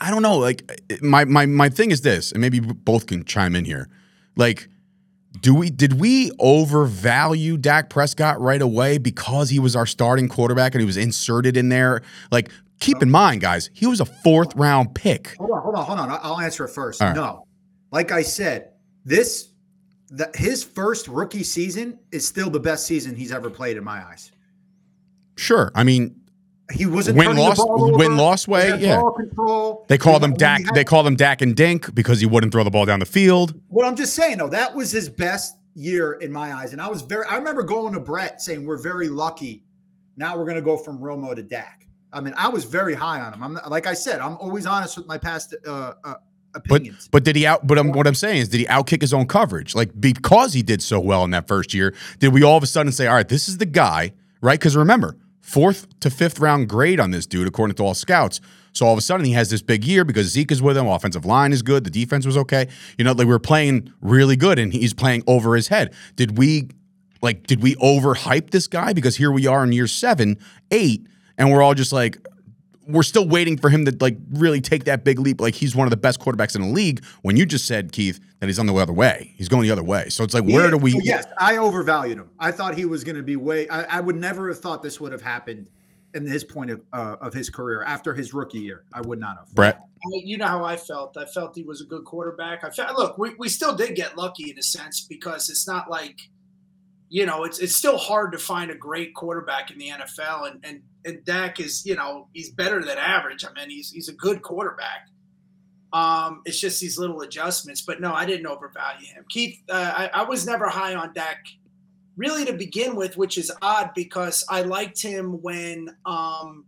[0.00, 0.38] I don't know.
[0.38, 0.64] Like
[1.02, 3.88] my my my thing is this, and maybe both can chime in here.
[4.34, 4.68] Like,
[5.40, 10.74] do we did we overvalue Dak Prescott right away because he was our starting quarterback
[10.74, 12.02] and he was inserted in there?
[12.30, 15.36] Like, keep in mind, guys, he was a fourth round pick.
[15.38, 16.20] Hold on, hold on, hold on.
[16.22, 17.00] I'll answer it first.
[17.00, 17.14] Right.
[17.14, 17.46] No,
[17.90, 18.72] like I said,
[19.04, 19.50] this
[20.08, 24.04] the, his first rookie season is still the best season he's ever played in my
[24.06, 24.30] eyes.
[25.36, 26.20] Sure, I mean
[26.72, 27.98] He wasn't Win loss- the ball over.
[27.98, 29.02] win loss way, yeah.
[29.16, 29.84] control.
[29.88, 30.64] they called him Dak.
[30.64, 33.06] had- They called him Dak and Dink because he wouldn't throw the ball down the
[33.06, 33.54] field.
[33.68, 36.88] What I'm just saying, though, that was his best year in my eyes, and I
[36.88, 37.26] was very.
[37.26, 39.62] I remember going to Bret saying we're very lucky.
[40.16, 41.86] Now we're going to go from Romo to Dak.
[42.12, 43.42] I mean, I was very high on him.
[43.42, 46.14] I'm like I said, I'm always honest with my past uh, uh,
[46.52, 47.08] But opinions.
[47.10, 47.66] but did he out?
[47.66, 49.74] But um, what I'm saying is, did he outkick his own coverage?
[49.74, 52.66] Like because he did so well in that first year, did we all of a
[52.68, 54.58] sudden say, all right, this is the guy, right?
[54.58, 58.40] Because remember, fourth to fifth round grade on this dude according to all scouts.
[58.72, 60.86] So all of a sudden he has this big year because Zeke is with him.
[60.86, 61.84] Offensive line is good.
[61.84, 62.66] The defense was okay.
[62.96, 65.92] You know, like we were playing really good, and he's playing over his head.
[66.16, 66.70] Did we?
[67.20, 68.92] Like, did we overhype this guy?
[68.92, 70.38] Because here we are in year seven,
[70.70, 71.06] eight,
[71.38, 72.18] and we're all just like,
[72.86, 75.40] we're still waiting for him to like really take that big leap.
[75.40, 77.04] Like he's one of the best quarterbacks in the league.
[77.22, 79.82] When you just said Keith that he's on the other way, he's going the other
[79.82, 80.08] way.
[80.08, 80.90] So it's like, where Yeah, do we?
[80.92, 82.30] so yes, I overvalued him.
[82.38, 83.68] I thought he was going to be way.
[83.68, 85.68] I, I would never have thought this would have happened
[86.14, 88.84] in his point of uh, of his career after his rookie year.
[88.92, 89.54] I would not have.
[89.54, 91.16] Bret, I- you know how I felt.
[91.16, 92.62] I felt he was a good quarterback.
[92.62, 95.90] I felt look, we, we still did get lucky in a sense because it's not
[95.90, 96.28] like,
[97.14, 100.64] you know, it's it's still hard to find a great quarterback in the NFL, and
[100.64, 103.44] and and Dak is, you know, he's better than average.
[103.44, 105.06] I mean, he's he's a good quarterback.
[105.92, 109.24] Um, it's just these little adjustments, but no, I didn't overvalue him.
[109.28, 111.46] Keith, uh, I, I was never high on Dak,
[112.16, 116.64] really to begin with, which is odd because I liked him when um,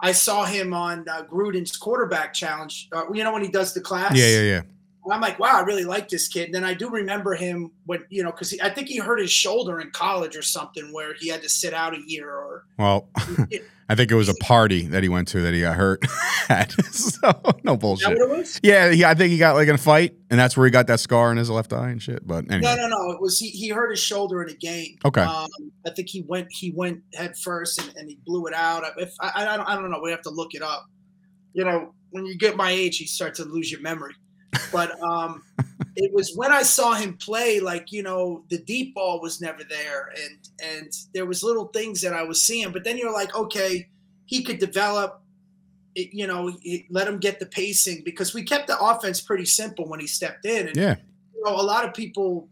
[0.00, 2.88] I saw him on uh, Gruden's quarterback challenge.
[2.90, 4.16] Uh, you know when he does the class.
[4.16, 4.62] yeah, yeah, yeah.
[5.04, 6.46] And I'm like, wow, I really like this kid.
[6.46, 9.30] And then I do remember him when you know because I think he hurt his
[9.30, 12.64] shoulder in college or something where he had to sit out a year or.
[12.78, 13.08] Well,
[13.90, 16.04] I think it was a party that he went to that he got hurt
[16.50, 16.72] at.
[16.92, 18.18] so no Is that what bullshit.
[18.18, 18.60] it was?
[18.62, 20.88] Yeah, he, I think he got like in a fight, and that's where he got
[20.88, 22.26] that scar in his left eye and shit.
[22.26, 23.10] But No, anyway, no, no.
[23.12, 24.98] It was he, he hurt his shoulder in a game.
[25.06, 25.22] Okay.
[25.22, 25.48] Um,
[25.86, 28.84] I think he went he went head first and, and he blew it out.
[28.98, 30.00] If I, I don't I don't know.
[30.02, 30.84] We have to look it up.
[31.54, 34.14] You know, when you get my age, you start to lose your memory.
[34.72, 35.42] But um,
[35.96, 37.60] it was when I saw him play.
[37.60, 42.00] Like you know, the deep ball was never there, and and there was little things
[42.02, 42.72] that I was seeing.
[42.72, 43.88] But then you're like, okay,
[44.26, 45.22] he could develop.
[45.94, 49.46] It, you know, it, let him get the pacing because we kept the offense pretty
[49.46, 50.68] simple when he stepped in.
[50.68, 50.96] And yeah,
[51.34, 52.48] you know, a lot of people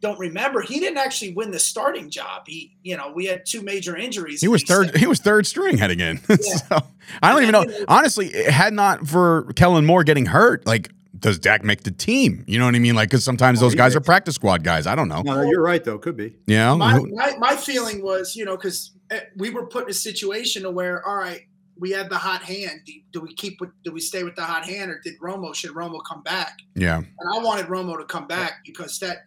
[0.00, 2.44] don't remember, he didn't actually win the starting job.
[2.46, 4.40] He, you know, we had two major injuries.
[4.40, 4.96] He was third.
[4.96, 6.18] He was third string heading in.
[6.40, 6.78] so,
[7.22, 7.84] I don't even know.
[7.88, 12.44] Honestly, had not for Kellen Moore getting hurt, like does Dak make the team?
[12.46, 12.94] You know what I mean?
[12.94, 14.86] Like, because sometimes those guys are practice squad guys.
[14.86, 15.22] I don't know.
[15.22, 15.98] No, you're right though.
[15.98, 16.34] Could be.
[16.46, 16.74] Yeah.
[16.74, 18.92] My, my, my feeling was, you know, because
[19.36, 21.42] we were put in a situation where, all right,
[21.78, 22.80] we had the hot hand.
[22.84, 23.70] Do, do, we keep with?
[23.84, 25.54] Do we stay with the hot hand, or did Romo?
[25.54, 26.58] Should Romo come back?
[26.74, 26.96] Yeah.
[26.96, 29.18] And I wanted Romo to come back because that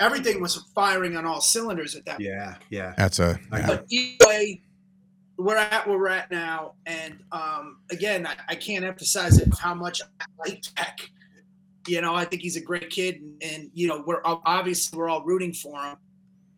[0.00, 2.20] everything was firing on all cylinders at that.
[2.20, 2.94] Yeah, yeah.
[2.96, 3.38] That's a.
[3.52, 3.66] Yeah.
[3.66, 4.62] But either way,
[5.38, 9.74] we're at where we're at now, and um, again, I, I can't emphasize it how
[9.74, 10.98] much I like Dak.
[11.86, 15.08] You know, I think he's a great kid, and, and you know, we're obviously we're
[15.08, 15.96] all rooting for him,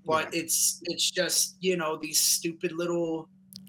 [0.06, 0.40] but yeah.
[0.40, 3.28] it's it's just you know these stupid little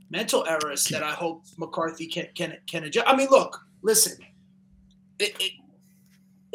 [0.10, 3.08] mental errors that I hope McCarthy can can can adjust.
[3.08, 4.18] I mean, look, listen,
[5.20, 5.52] it, it,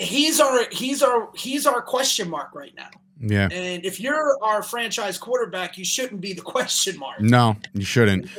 [0.05, 2.91] he's our he's our he's our question mark right now.
[3.21, 3.49] Yeah.
[3.53, 7.21] And if you're our franchise quarterback, you shouldn't be the question mark.
[7.21, 8.31] No, you shouldn't.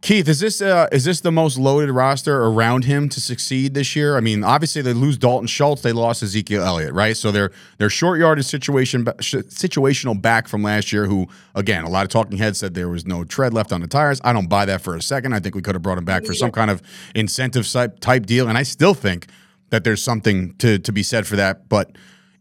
[0.00, 3.96] Keith, is this uh, is this the most loaded roster around him to succeed this
[3.96, 4.16] year?
[4.16, 7.16] I mean, obviously they lose Dalton Schultz, they lost Ezekiel Elliott, right?
[7.16, 11.06] So they're they're short yardage situation situational back from last year.
[11.06, 13.88] Who again, a lot of talking heads said there was no tread left on the
[13.88, 14.20] tires.
[14.22, 15.32] I don't buy that for a second.
[15.32, 16.80] I think we could have brought him back for some kind of
[17.16, 17.68] incentive
[18.00, 19.26] type deal, and I still think
[19.70, 21.90] that there's something to to be said for that, but.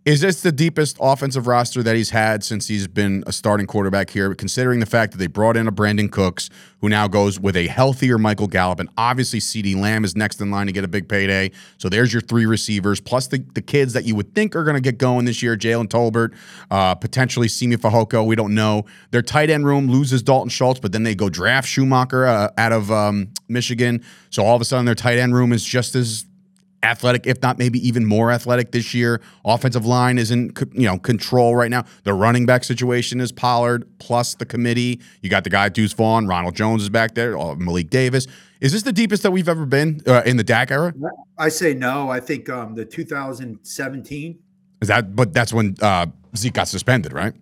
[0.07, 4.09] Is this the deepest offensive roster that he's had since he's been a starting quarterback
[4.09, 7.57] here, considering the fact that they brought in a Brandin Cooks, who now goes with
[7.57, 10.87] a healthier Michael Gallup, and obviously CeeDee Lamb is next in line to get a
[10.87, 11.51] big payday.
[11.77, 14.75] So there's your three receivers, plus the, the kids that you would think are going
[14.75, 16.33] to get going this year Jalen Tolbert,
[16.71, 18.25] uh, potentially Simi Fehoko.
[18.25, 18.85] We don't know.
[19.11, 22.71] Their tight end room loses Dalton Schultz, but then they go draft Schoonmaker uh, out
[22.71, 24.05] of um, Michigan.
[24.29, 26.25] So all of a sudden their tight end room is just as
[26.83, 29.21] athletic, if not maybe even more athletic this year.
[29.45, 31.85] Offensive line is in you know control right now.
[32.03, 35.01] The running back situation is Pollard plus the committee.
[35.21, 38.27] You got the guy Deuce Vaughn, Ronald Jones is back there, uh, Malik Davis.
[38.59, 40.93] Is this the deepest that we've ever been uh, in the Dak era?
[41.37, 42.09] I say no.
[42.09, 44.39] I think um, the 2017.
[44.81, 45.15] Is that?
[45.15, 47.33] But that's when uh, Zeke got suspended, right?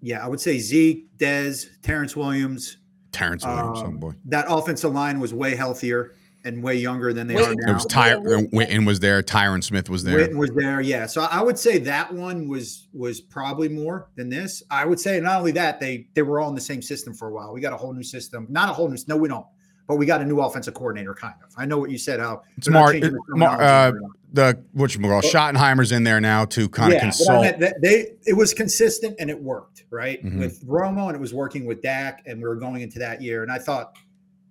[0.00, 2.78] Yeah, I would say Zeke, Dez, Terrance Williams.
[3.12, 4.12] Terrance Williams, um, oh boy.
[4.26, 7.70] That offensive line was way healthier and way younger than they Witten, are now.
[7.70, 9.22] It was Ty- Witten was there.
[9.22, 10.18] Tyron Smith was there.
[10.18, 10.80] Witten was there.
[10.80, 11.06] Yeah.
[11.06, 14.62] So I would say that one was was probably more than this.
[14.70, 17.28] I would say not only that they they were all in the same system for
[17.28, 17.52] a while.
[17.52, 18.46] We got a whole new system.
[18.48, 18.98] Not a whole new.
[19.06, 19.46] No, we don't.
[19.86, 21.52] But we got a new offensive coordinator, kind of.
[21.56, 22.20] I know what you said.
[22.20, 23.92] How it's Mark, it, uh,
[24.32, 27.44] the which well, Schottenheimer's in there now to kind yeah, of consult.
[27.44, 30.38] I mean, they it was consistent and it worked right mm-hmm.
[30.38, 33.42] with Romo and it was working with Dak and we were going into that year
[33.42, 33.96] and I thought,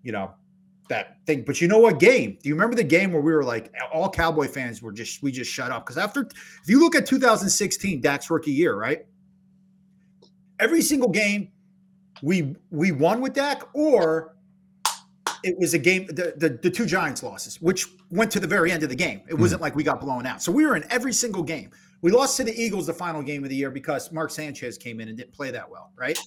[0.04, 0.34] you know,
[0.90, 1.44] that thing.
[1.44, 2.38] But you know what game?
[2.42, 5.32] Do you remember the game where we were like all Cowboy fans were just we
[5.32, 9.06] just shut up because after if you look at 2016 Dak's rookie year, right?
[10.60, 11.52] Every single game
[12.22, 14.36] we we won with Dak or
[15.44, 18.72] it was a game the, the, the two Giants losses, which went to the very
[18.72, 19.22] end of the game.
[19.30, 19.64] It wasn't mm.
[19.64, 20.42] like we got blown out.
[20.42, 21.72] So we were in every single game.
[22.02, 25.00] We lost to the Eagles the final game of the year because Mark Sanchez came
[25.00, 26.18] in and didn't play that well, right?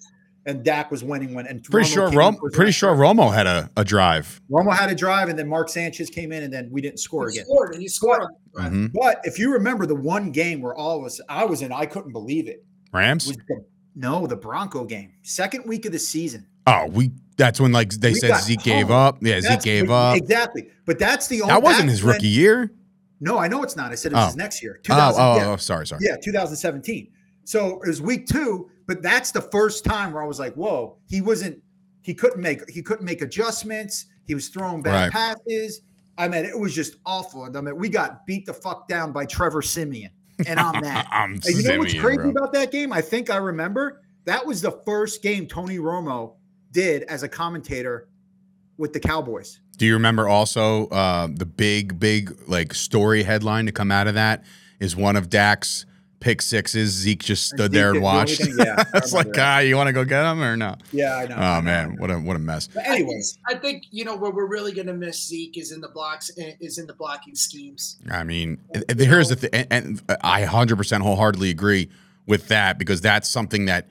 [0.47, 3.71] And Dak was winning when and pretty Romo sure Rom- pretty sure Romo had a,
[3.77, 4.41] a drive.
[4.51, 7.29] Romo had a drive, and then Mark Sanchez came in, and then we didn't score
[7.29, 7.47] he again.
[7.47, 8.23] Scored and he scored.
[8.55, 8.87] But, mm-hmm.
[8.93, 11.87] but, if you remember the one game where all of us, I was in, I
[11.87, 12.65] couldn't believe it.
[12.93, 13.27] Rams.
[13.27, 16.47] The, no, the Bronco game, second week of the season.
[16.67, 17.13] Oh, we.
[17.39, 19.19] That's when like they we said Zeke gave up.
[19.23, 20.17] Yeah, that's, Zeke gave up.
[20.17, 21.55] Exactly, but that's the only.
[21.55, 22.73] That wasn't his rookie when, year.
[23.21, 23.93] No, I know it's not.
[23.93, 24.27] I said it was oh.
[24.27, 24.81] his next year.
[24.91, 25.51] Oh, oh, yeah.
[25.51, 26.01] oh, sorry, sorry.
[26.05, 27.09] Yeah, 2017.
[27.45, 30.99] So it was week two, but that's the first time where I was like, whoa,
[31.09, 31.63] he wasn't,
[32.03, 34.05] he couldn't make, he couldn't make adjustments.
[34.27, 35.11] He was throwing bad right.
[35.11, 35.81] passes.
[36.19, 37.45] I mean, it was just awful.
[37.45, 40.11] I mean, we got beat the fuck down by Trevor Siemian.
[40.47, 41.09] And I'm that.
[41.11, 42.31] I'm and you Siemian, know what's crazy bro.
[42.33, 42.93] about that game?
[42.93, 46.35] I think I remember that was the first game Tony Romo
[46.71, 48.11] did as a commentator
[48.77, 49.59] with the Cowboys.
[49.79, 54.13] Do you remember also uh, the big, big like story headline to come out of
[54.17, 54.45] that
[54.81, 55.87] is one of Dak's
[56.23, 56.91] pick sixes.
[56.91, 58.41] Zeke just stood Zeke there and watched.
[58.57, 60.77] yeah, it's like, ah, you want to go get him or no?
[60.93, 61.37] Yeah, I know.
[61.37, 62.69] Oh man, what a what a mess.
[62.69, 65.81] But anyways, I think you know where we're really going to miss Zeke is in
[65.81, 67.99] the blocks is in the blocking schemes.
[68.11, 68.59] I mean,
[68.97, 71.91] here's the thing, and, and I 100 percent wholeheartedly agree
[72.27, 73.89] with that because that's something that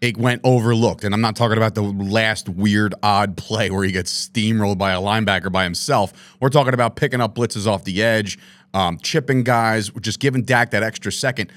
[0.00, 1.04] it went overlooked.
[1.04, 4.92] And I'm not talking about the last weird, odd play where he gets steamrolled by
[4.92, 6.12] a linebacker by himself.
[6.40, 8.38] We're talking about picking up blitzes off the edge,
[8.74, 11.50] um, chipping guys, just giving Dak that extra second.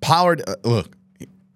[0.00, 0.96] Pollard, uh, look,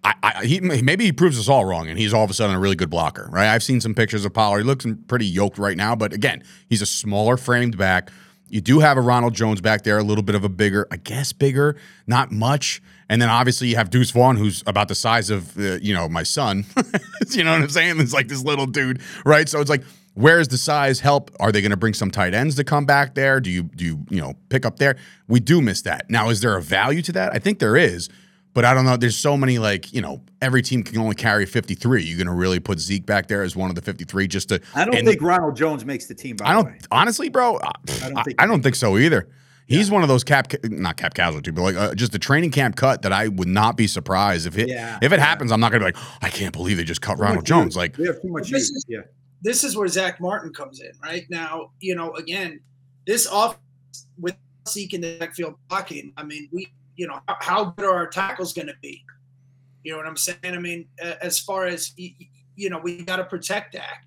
[0.04, 2.56] I, I, he maybe he proves us all wrong, and he's all of a sudden
[2.56, 3.48] a really good blocker, right?
[3.48, 4.58] I've seen some pictures of Pollard.
[4.58, 8.10] He looks pretty yoked right now, but again, he's a smaller framed back.
[8.48, 10.96] You do have a Ronald Jones back there, a little bit of a bigger, I
[10.96, 11.76] guess bigger,
[12.06, 12.82] not much.
[13.08, 16.06] And then obviously you have Deuce Vaughn, who's about the size of, uh, you know,
[16.08, 16.66] my son.
[17.30, 17.98] you know what I'm saying?
[17.98, 19.48] It's like this little dude, right?
[19.48, 19.82] So it's like,
[20.14, 21.30] where's the size help?
[21.40, 23.40] Are they going to bring some tight ends to come back there?
[23.40, 24.96] Do you do you you know pick up there?
[25.28, 26.10] We do miss that.
[26.10, 27.34] Now, is there a value to that?
[27.34, 28.08] I think there is,
[28.54, 28.96] but I don't know.
[28.96, 32.02] There's so many like you know every team can only carry 53.
[32.02, 34.60] You're going to really put Zeke back there as one of the 53 just to.
[34.74, 36.36] I don't and- think Ronald Jones makes the team.
[36.36, 36.78] By I don't way.
[36.90, 37.56] honestly, bro.
[37.56, 39.28] I don't don't think think I, don't think so either.
[39.68, 42.76] He's one of those cap, not cap casualty, but like uh, just a training camp
[42.76, 45.24] cut that I would not be surprised if it Yeah, if it yeah.
[45.24, 45.50] happens.
[45.52, 47.66] I'm not gonna be like, I can't believe they just cut Too Ronald Jones.
[47.68, 47.76] use.
[47.76, 48.98] Like, we have too much This is- Yeah.
[49.40, 51.24] this is where Zack Martin comes in, right?
[51.30, 52.60] Now, you know, again,
[53.06, 53.56] this off
[54.18, 54.34] with
[54.68, 56.68] Zeke in the backfield blocking, I mean, we,
[57.02, 59.04] you know, how, how good are our tackles going to be?
[59.82, 60.38] You know what I'm saying?
[60.44, 60.86] I mean,
[61.20, 64.04] as far as, you know, we got to protect that.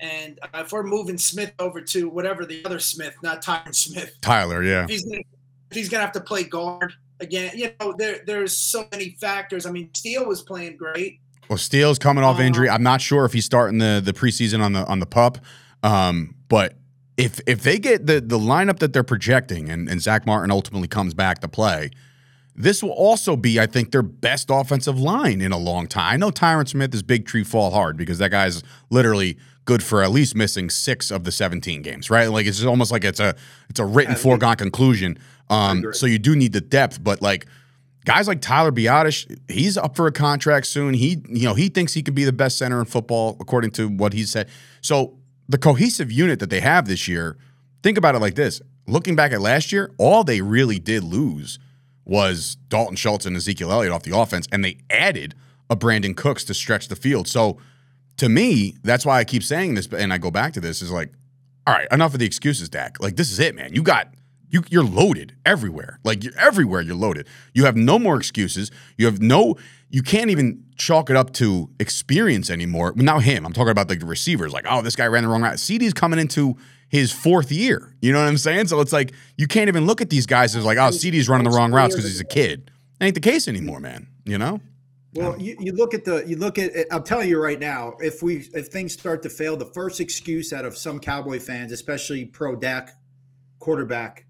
[0.00, 4.16] And uh, if we're moving Smith over to whatever the other Smith, not Tyron Smith,
[4.22, 5.22] Tyler, yeah, he's gonna,
[5.70, 7.52] he's gonna have to play guard again.
[7.54, 9.66] You know, there there's so many factors.
[9.66, 11.20] I mean, Steele was playing great.
[11.50, 12.70] Well, Steele's coming off Uh, injury.
[12.70, 15.36] I'm not sure if he's starting the the preseason on the on the pup.
[15.82, 16.78] Um, but
[17.18, 20.88] if if they get the the lineup that they're projecting and, and Zack Martin ultimately
[20.88, 21.90] comes back to play,
[22.60, 26.12] this will also be, I think, their best offensive line in a long time.
[26.12, 30.02] I know Tyron Smith is big tree fall hard because that guy's literally good for
[30.02, 32.26] at least missing six of the 17 games, right?
[32.26, 33.34] Like it's almost like it's a
[33.68, 35.18] it's a written foregone conclusion.
[35.48, 37.46] Um, so you do need the depth, but like
[38.04, 40.94] guys like Tyler Biadasz, he's up for a contract soon.
[40.94, 43.88] He, you know, he thinks he could be the best center in football, according to
[43.88, 44.48] what he said.
[44.80, 45.18] So
[45.48, 47.36] the cohesive unit that they have this year,
[47.82, 48.60] think about it like this.
[48.86, 51.58] Looking back at last year, all they really did lose
[52.10, 55.36] was Dalton Schultz and Ezekiel Elliott off the offense, and they added
[55.70, 57.28] a Brandin Cooks to stretch the field.
[57.28, 57.58] So
[58.16, 60.90] to me, that's why I keep saying this, and I go back to this is
[60.90, 61.12] like,
[61.68, 63.00] all right, enough of the excuses, Dak.
[63.00, 63.74] Like this is it, man.
[63.74, 64.12] You got
[64.48, 66.00] you you're loaded everywhere.
[66.02, 67.28] Like you're everywhere you're loaded.
[67.54, 68.72] You have no more excuses.
[68.98, 69.56] You have no
[69.88, 72.92] you can't even chalk it up to experience anymore.
[72.96, 75.42] Now him, I'm talking about like the receivers, like, oh, this guy ran the wrong
[75.42, 75.58] route.
[75.58, 76.56] CeeDee's coming into
[76.90, 77.94] his fourth year.
[78.02, 78.66] You know what I'm saying?
[78.66, 81.48] So it's like you can't even look at these guys as like, oh, CeeDee's running
[81.50, 82.70] the wrong routes because he's a kid.
[82.98, 84.08] That ain't the case anymore, man.
[84.26, 84.60] You know?
[85.14, 88.22] Well, you, you look at the you look at I'm telling you right now, if
[88.22, 92.26] we if things start to fail, the first excuse out of some Cowboy fans, especially
[92.26, 92.92] pro Dak
[93.60, 94.26] quarterback,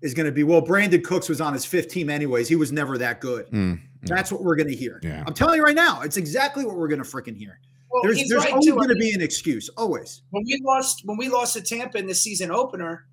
[0.00, 2.48] is going to be, well, Brandin Cooks was on his fifth team anyways.
[2.48, 3.50] He was never that good.
[3.50, 5.00] Mm, That's what we're going to hear.
[5.02, 5.24] Yeah.
[5.26, 7.58] I'm telling you right now, it's exactly what we're going to freaking hear.
[8.02, 10.22] Well, There's there's right, always going to be an excuse, always.
[10.30, 13.06] when we lost when we lost to Tampa in the season opener,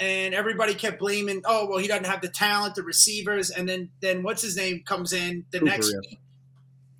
[0.00, 3.88] and everybody kept blaming, oh well, he doesn't have the talent, the receivers, and then
[4.00, 5.98] then what's his name comes in the Cooper, next yeah.
[6.00, 6.18] week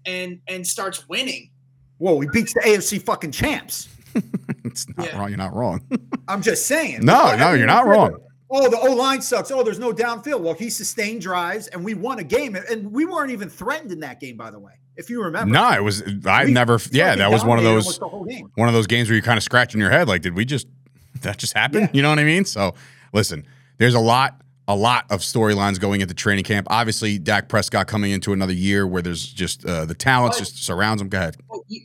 [0.06, 1.50] and and starts winning.
[1.98, 3.88] Whoa, he beats the AFC fucking champs.
[4.64, 5.18] it's not Yeah.
[5.18, 5.28] wrong.
[5.28, 5.80] You're not wrong.
[6.28, 7.04] I'm just saying.
[7.04, 8.22] No, no, you're not everyone's wrong.
[8.48, 9.50] Oh, the O line sucks.
[9.50, 10.40] Oh, there's no downfield.
[10.40, 14.00] Well, he sustained drives, and we won a game, and we weren't even threatened in
[14.00, 15.52] that game, by the way, if you remember.
[15.52, 18.24] no, it was I We never yeah, that was one of those almost the whole
[18.24, 18.50] game.
[18.54, 20.66] one of those games where you're kind of scratching your head like did we just
[21.22, 21.88] that just happen Yeah.
[21.92, 22.74] you know what i mean so
[23.12, 23.46] listen
[23.78, 28.10] there's a lot a lot of storylines going into training camp obviously dak prescott coming
[28.10, 31.36] into another year where there's just uh, the talents But- just surrounds him go ahead
[31.48, 31.82] Well, you,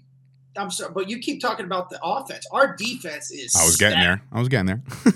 [0.57, 2.45] I'm sorry, but you keep talking about the offense.
[2.51, 3.55] Our defense is.
[3.55, 4.81] i was getting there i was getting there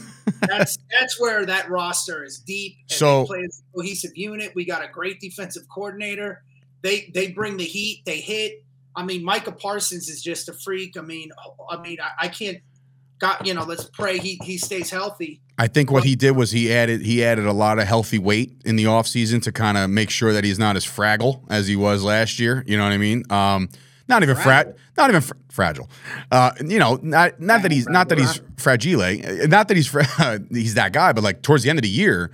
[0.47, 2.77] That's that's where that roster is deep.
[2.89, 4.53] And So- they play as a cohesive unit.
[4.55, 6.43] We got a great defensive coordinator.
[6.85, 8.03] They they bring the heat.
[8.05, 8.63] They hit.
[8.95, 10.95] I mean, Micah Parsons is just a freak.
[10.97, 11.31] I mean,
[11.69, 12.59] I mean, I, I can't.
[13.19, 15.41] God, you know, let's pray he he stays healthy.
[15.57, 18.61] i think what he did was he added he added a lot of healthy weight
[18.65, 21.77] in the offseason to kind of make sure that he's not as fragile as he
[21.77, 23.69] was last year you know what i mean um
[24.09, 24.79] not even frat, Fragile.
[24.97, 25.89] not even fr- fragile.
[26.31, 29.87] Uh, you know, not not that he's not that he's fragile, uh, not that he's
[29.87, 32.31] fra- he's that guy, but like towards the end of the year,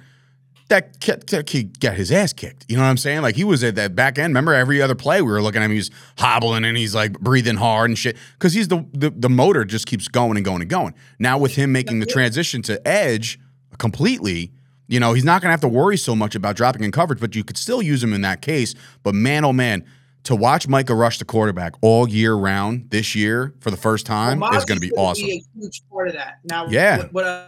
[0.71, 2.65] that kid, that kid got his ass kicked.
[2.69, 3.21] You know what I'm saying?
[3.21, 4.31] Like he was at that back end.
[4.31, 7.19] Remember every other play we were looking at him, he was hobbling and he's like
[7.19, 10.61] breathing hard and shit because he's the, the the motor just keeps going and going
[10.61, 10.95] and going.
[11.19, 13.37] Now with him making the transition to edge
[13.77, 14.51] completely.
[14.87, 17.21] You know, he's not going to have to worry so much about dropping in coverage,
[17.21, 18.75] but you could still use him in that case.
[19.03, 19.85] But man, oh man,
[20.23, 24.39] to watch Micah rush the quarterback all year round this year for the first time
[24.41, 25.25] Well, is going to be gonna awesome.
[25.25, 26.39] a huge part of that.
[26.43, 26.97] Now, Yeah.
[26.97, 27.45] What, what uh,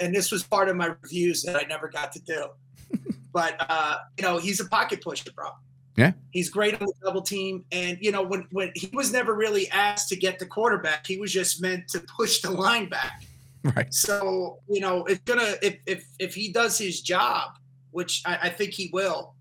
[0.00, 2.46] and this was part of my reviews that I never got to do.
[3.32, 5.50] but uh, you know, he's a pocket pusher, bro.
[5.96, 6.12] Yeah.
[6.30, 9.68] He's great on the double team, and you know, when when he was never really
[9.70, 13.22] asked to get the quarterback, he was just meant to push the line back.
[13.64, 13.92] Right.
[13.92, 17.58] So you know, it's gonna if if if he does his job,
[17.90, 19.34] which I, I think he will,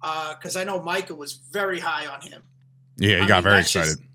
[0.00, 2.42] because I know Micah was very high on him
[2.98, 4.08] Yeah, he I got mean, very that's just- excited.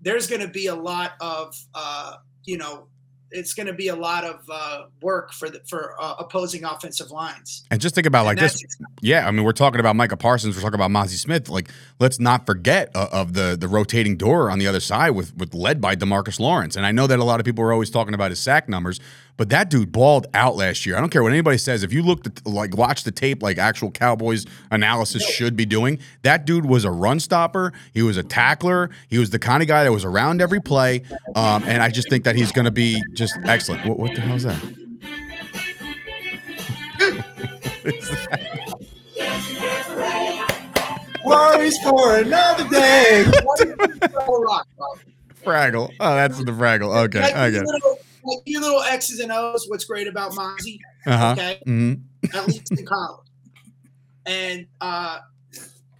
[0.00, 2.14] there's going to be a lot of uh,
[2.44, 2.86] you know
[3.30, 7.10] it's going to be a lot of uh, work for the for uh, opposing offensive
[7.10, 7.64] lines.
[7.70, 8.62] And just think about like this.
[9.00, 10.56] Yeah, I mean, we're talking about Micah Parsons.
[10.56, 11.48] We're talking about Mazi Smith.
[11.48, 15.36] Like, let's not forget uh, of the the rotating door on the other side with
[15.36, 16.76] with led by DeMarcus Lawrence.
[16.76, 19.00] And I know that a lot of people are always talking about his sack numbers,
[19.40, 20.98] but that dude balled out last year.
[20.98, 21.82] I don't care what anybody says.
[21.82, 25.98] If you looked at like watch the tape, like actual Cowboys analysis should be doing,
[26.24, 27.72] that dude was a run stopper.
[27.94, 28.90] He was a tackler.
[29.08, 31.04] He was the kind of guy that was around every play.
[31.34, 33.86] Um, and I just think that he's going to be just excellent.
[33.86, 34.60] What, what the hell is that?
[41.24, 43.24] Worries for another day.
[44.10, 44.86] Throw a rock, bro.
[45.42, 45.94] Fraggle.
[45.98, 47.06] Oh, that's the Fraggle.
[47.06, 48.04] Okay, I get it.
[48.24, 49.66] Like these little X's and O's.
[49.68, 51.32] What's great about Mazi, Uh huh.
[51.32, 51.94] okay, hmm
[52.34, 53.26] at least in college,
[54.26, 55.20] and uh,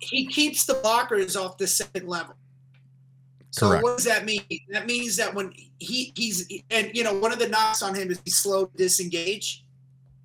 [0.01, 2.35] he keeps the blockers off the second level.
[3.53, 3.83] So Correct.
[3.83, 4.43] what does that mean?
[4.69, 8.11] That means that when he he's and you know one of the knocks on him
[8.11, 9.65] is he's slow to disengage.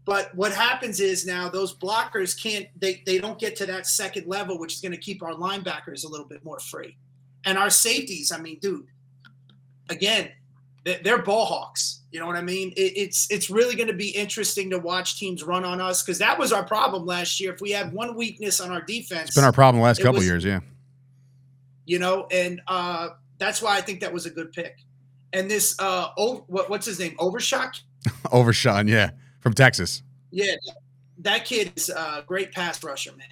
[0.06, 4.28] But what happens is now those blockers can't they they don't get to that second
[4.28, 6.98] level, which is going to keep our linebackers a little bit more free,
[7.46, 8.32] and our safeties.
[8.32, 8.86] I mean, dude,
[9.90, 10.30] again,
[10.86, 12.02] they're ball hawks.
[12.12, 12.72] You know what I mean?
[12.78, 16.20] It, it's it's really going to be interesting to watch teams run on us because
[16.20, 17.54] that was our problem last year.
[17.54, 20.16] If we had one weakness on our defense, It's been our problem the last couple
[20.20, 20.46] was- years.
[20.46, 20.60] Yeah.
[21.86, 24.78] you know, and uh, that's why I think that was a good pick.
[25.34, 27.16] And this, uh, oh, what, what's his name?
[27.20, 27.82] Overshot.
[28.32, 28.88] Overshot.
[28.88, 29.12] Yeah.
[29.42, 30.02] From Texas.
[30.32, 30.56] Yeah,
[31.20, 33.28] that kid is a great pass rusher, man.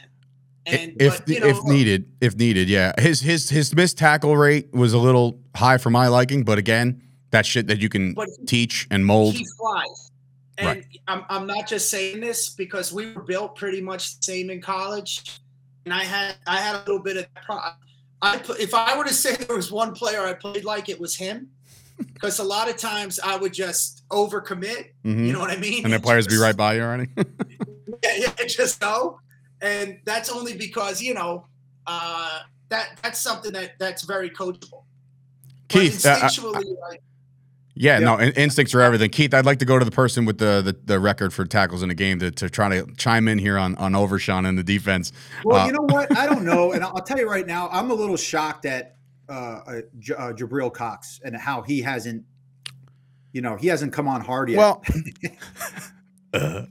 [0.65, 2.93] And if but, you know, if needed, if needed, yeah.
[2.99, 7.01] His his his missed tackle rate was a little high for my liking, but again,
[7.33, 9.33] that's shit that you can But- teach and mold.
[9.35, 10.11] he flies.
[10.59, 10.85] And Right.
[11.07, 14.61] I'm, I'm not just saying this because we were built pretty much the same in
[14.61, 15.39] college,
[15.85, 17.59] and I had I had a little bit of pro-
[18.21, 20.99] I put- if I were to say there was one player I played like it
[20.99, 21.49] was him,
[21.97, 24.91] because a lot of times I would just overcommit.
[25.03, 25.25] Mhm.
[25.25, 25.83] You know what I mean?
[25.85, 27.09] and the players be right by you already.
[28.03, 29.19] yeah, yeah, just go.
[29.59, 31.47] And that's only because you know
[31.87, 34.83] uh, that that's something that that's very coachable.
[35.69, 37.01] But Keith, uh, I- I- like,
[37.75, 38.05] yeah, Yeah.
[38.05, 39.09] no, in- instincts are everything.
[39.09, 41.83] Keith, I'd like to go to the person with the the, the record for tackles
[41.83, 44.63] in a game to, to try to chime in here on on Overshot and the
[44.63, 45.11] defense.
[45.43, 46.15] Well, Uh, you know what?
[46.17, 48.95] I don't know, and I'll I'll tell you right now, I'm a little shocked at
[49.29, 52.23] uh, uh, J- uh, Jabril Cox and how he hasn't,
[53.31, 54.57] you know, he hasn't come on hard yet.
[54.57, 54.83] Well,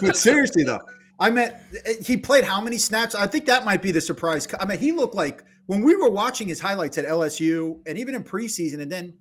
[0.00, 0.80] but seriously though,
[1.18, 1.54] I meant
[2.00, 3.14] he played how many snaps?
[3.14, 4.46] I think that might be the surprise.
[4.60, 8.14] I mean, he looked like when we were watching his highlights at LSU and even
[8.14, 9.14] in preseason, and then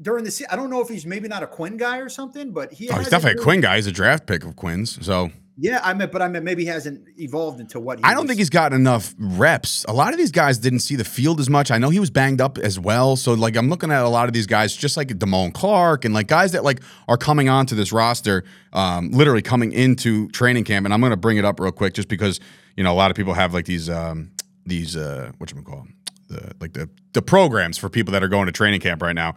[0.00, 2.52] during the season, I don't know if he's maybe not a Quinn guy or something,
[2.52, 3.76] but he oh, he's definitely a Quinn guy.
[3.76, 6.68] He's a draft pick of Quinn's, so Yeah, I meant, but I meant maybe he
[6.68, 8.28] hasn't evolved into what he I don't was.
[8.30, 9.84] think he's gotten enough reps.
[9.86, 11.70] A lot of these guys didn't see the field as much.
[11.70, 13.14] I know he was banged up as well.
[13.16, 16.12] So like I'm looking at a lot of these guys, just like Damone Clark and
[16.12, 20.84] like guys that like are coming onto this roster, um, literally coming into training camp.
[20.84, 22.40] And I'm gonna bring it up real quick just because
[22.76, 24.32] you know a lot of people have like these um,
[24.66, 25.86] these uh, what you call
[26.28, 29.34] the like the the programs for people that are going to training camp right now.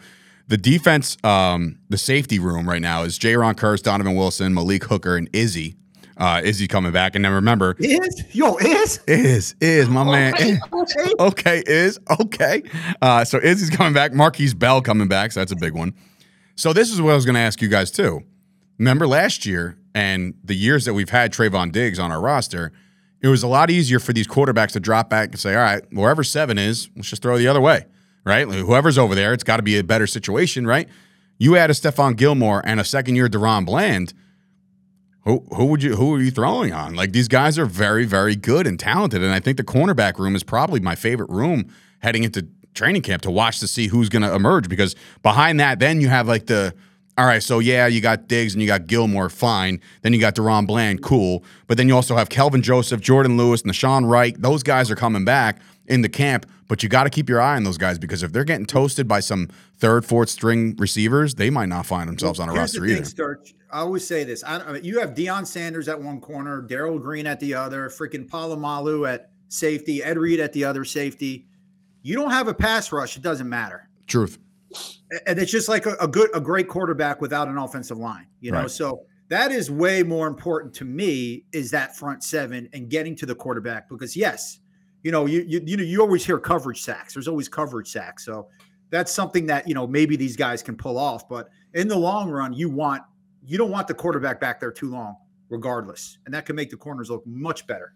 [0.47, 5.17] The defense, um, the safety room right now is Jayron Kearse, Donovan Wilson, Malik Hooker,
[5.17, 5.75] and Izzy.
[6.17, 10.33] Uh, Izzy coming back, and then remember, is yo is is is my man.
[10.33, 10.59] Okay.
[10.73, 11.13] okay.
[11.19, 12.63] okay, is okay.
[13.01, 14.13] Uh, so Izzy's coming back.
[14.13, 15.33] Markquese Bell coming back.
[15.33, 15.93] So that's a big one.
[16.55, 18.23] So this is what I was going to ask you guys too.
[18.77, 22.71] Remember last year and the years that we've had Trevon Diggs on our roster,
[23.25, 25.83] it was a lot easier for these quarterbacks to drop back and say, "All right,
[25.91, 27.85] wherever seven is, let's just throw the other way."
[28.23, 28.47] Right?
[28.47, 30.87] Like, whoever's over there, it's got to be a better situation, right?
[31.37, 34.13] You add a Stephon Gilmore and a second year DaRon Bland.
[35.23, 36.93] Who who would you who are you throwing on?
[36.95, 40.35] Like these guys are very very good and talented, and I think the cornerback room
[40.35, 44.21] is probably my favorite room heading into training camp to watch to see who's going
[44.21, 44.69] to emerge.
[44.69, 46.75] Because behind that, then you have like the
[47.17, 49.79] all right, so yeah, you got Diggs and you got Gilmore, fine.
[50.01, 51.43] Then you got DaRon Bland, cool.
[51.67, 54.35] But then you also have Kelvin Joseph, Jordan Lewis, and Nahshon Wright.
[54.37, 57.55] Those guys are coming back in the camp, but you got to keep your eye
[57.55, 59.47] on those guys because if they're getting toasted by some
[59.77, 63.05] third, fourth string receivers, they might not find themselves on a roster thing, either.
[63.05, 63.53] Sturch.
[63.71, 64.43] I always say this.
[64.43, 67.89] I, I mean, you have Deion Sanders at one corner, Darrell Green at the other,
[67.89, 71.45] freaking Polamalu at safety, Ed Reed at the other safety.
[72.01, 73.15] You don't have a pass rush.
[73.15, 73.89] It doesn't matter.
[74.07, 74.37] Truth.
[75.11, 78.27] A- And it's just like a, a good, a great quarterback without an offensive line.
[78.41, 78.71] You know, Right.
[78.71, 81.45] so that is way more important to me.
[81.51, 84.59] Is that front seven and getting to the quarterback because yes,
[85.03, 87.13] you know, you you you know you always hear coverage sacks.
[87.13, 88.25] There's always coverage sacks.
[88.25, 88.47] So
[88.91, 91.27] that's something that you know maybe these guys can pull off.
[91.29, 93.01] But in the long run, you want
[93.43, 95.15] you don't want the quarterback back there too long,
[95.49, 97.93] regardless, and that can make the corners look much better.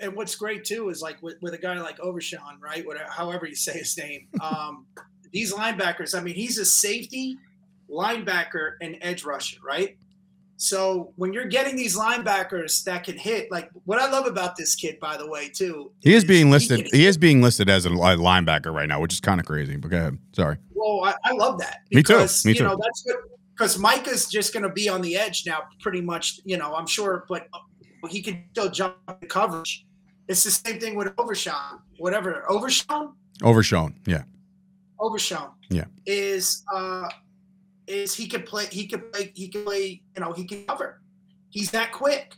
[0.00, 2.86] and what's great too is like with, with a guy like Overshawn, right?
[2.86, 4.28] Whatever, however you say his name.
[4.42, 4.84] Um,
[5.36, 6.18] these linebackers.
[6.18, 7.36] I mean, he's a safety,
[7.90, 9.98] linebacker, and edge rusher, right?
[10.56, 14.74] So when you're getting these linebackers that can hit, like what I love about this
[14.74, 16.86] kid, by the way, too, He is being listed.
[16.86, 19.76] can He is being listed as a linebacker right now, which is kind of crazy.
[19.76, 20.18] But go ahead.
[20.32, 20.56] Sorry.
[20.72, 21.80] Well, I, I love that.
[21.90, 22.14] Me too.
[22.14, 22.64] Because, Me you too.
[22.64, 23.16] know, that's what
[23.52, 26.40] because Micah's just going to be on the edge now, pretty much.
[26.46, 29.84] You know, I'm sure, but uh, he can still jump the coverage.
[30.28, 33.12] It's the same thing with Overshawn, whatever Overshawn,
[33.42, 33.94] Overshown.
[34.06, 34.22] Yeah.
[34.98, 35.52] Overshawn.
[35.70, 35.84] Yeah.
[36.06, 37.08] is uh
[37.86, 38.66] is he can play.
[38.66, 39.32] He can play.
[39.34, 40.02] He can play.
[40.16, 41.00] You know, he can cover.
[41.50, 42.34] He's that quick.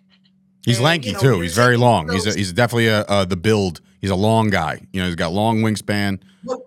[0.65, 1.41] He's And, lanky you know, too.
[1.41, 2.11] He's very long.
[2.11, 3.81] He's a, he's definitely a, uh the build.
[4.01, 4.81] He's a long guy.
[4.93, 6.21] You know, he's got long wingspan.
[6.45, 6.61] what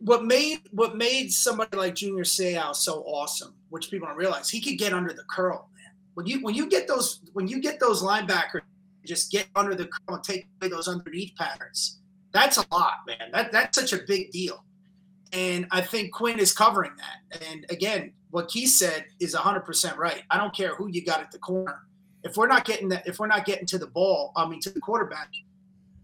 [0.00, 4.60] what made what made somebody like Junior Seau so awesome, which people don't realize, he
[4.60, 5.92] could get under the curl, man.
[6.14, 8.62] When you when you get those when you get those linebackers,
[9.04, 12.00] just get under the curl and take away those underneath patterns.
[12.32, 13.30] That's a lot, man.
[13.32, 14.64] That that's such a big deal.
[15.32, 17.42] And I think Quinn is covering that.
[17.48, 20.22] And again, what Keith said is 100% right.
[20.30, 21.82] I don't care who you got at the corner.
[22.22, 24.70] If we're not getting that, if we're not getting to the ball, I mean to
[24.70, 25.30] the quarterback,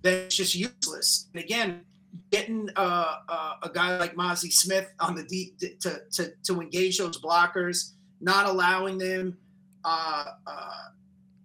[0.02, 1.28] then it's just useless.
[1.34, 1.82] And again,
[2.30, 6.98] getting uh, uh, a guy like Mazi Smith on the deep to, to to engage
[6.98, 9.36] those blockers, not allowing them
[9.84, 10.82] uh, uh,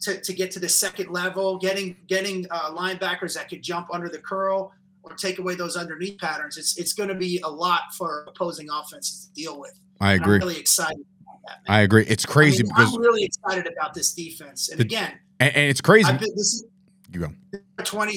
[0.01, 4.19] to, to get to the second level, getting getting linebackers that could jump under the
[4.19, 4.71] curl
[5.11, 6.57] or take away those underneath patterns.
[6.57, 9.73] It's it's going to be a lot for opposing offenses to deal with.
[9.99, 10.35] I And agree.
[10.35, 11.71] I'm really excited about that.
[11.71, 12.05] I agree.
[12.07, 14.69] It's I crazy mean, because I'm really excited about this defense.
[14.69, 16.09] And The- again, and, and it's crazy.
[16.11, 16.65] Been this is
[17.11, 17.61] You go.
[17.83, 18.15] 20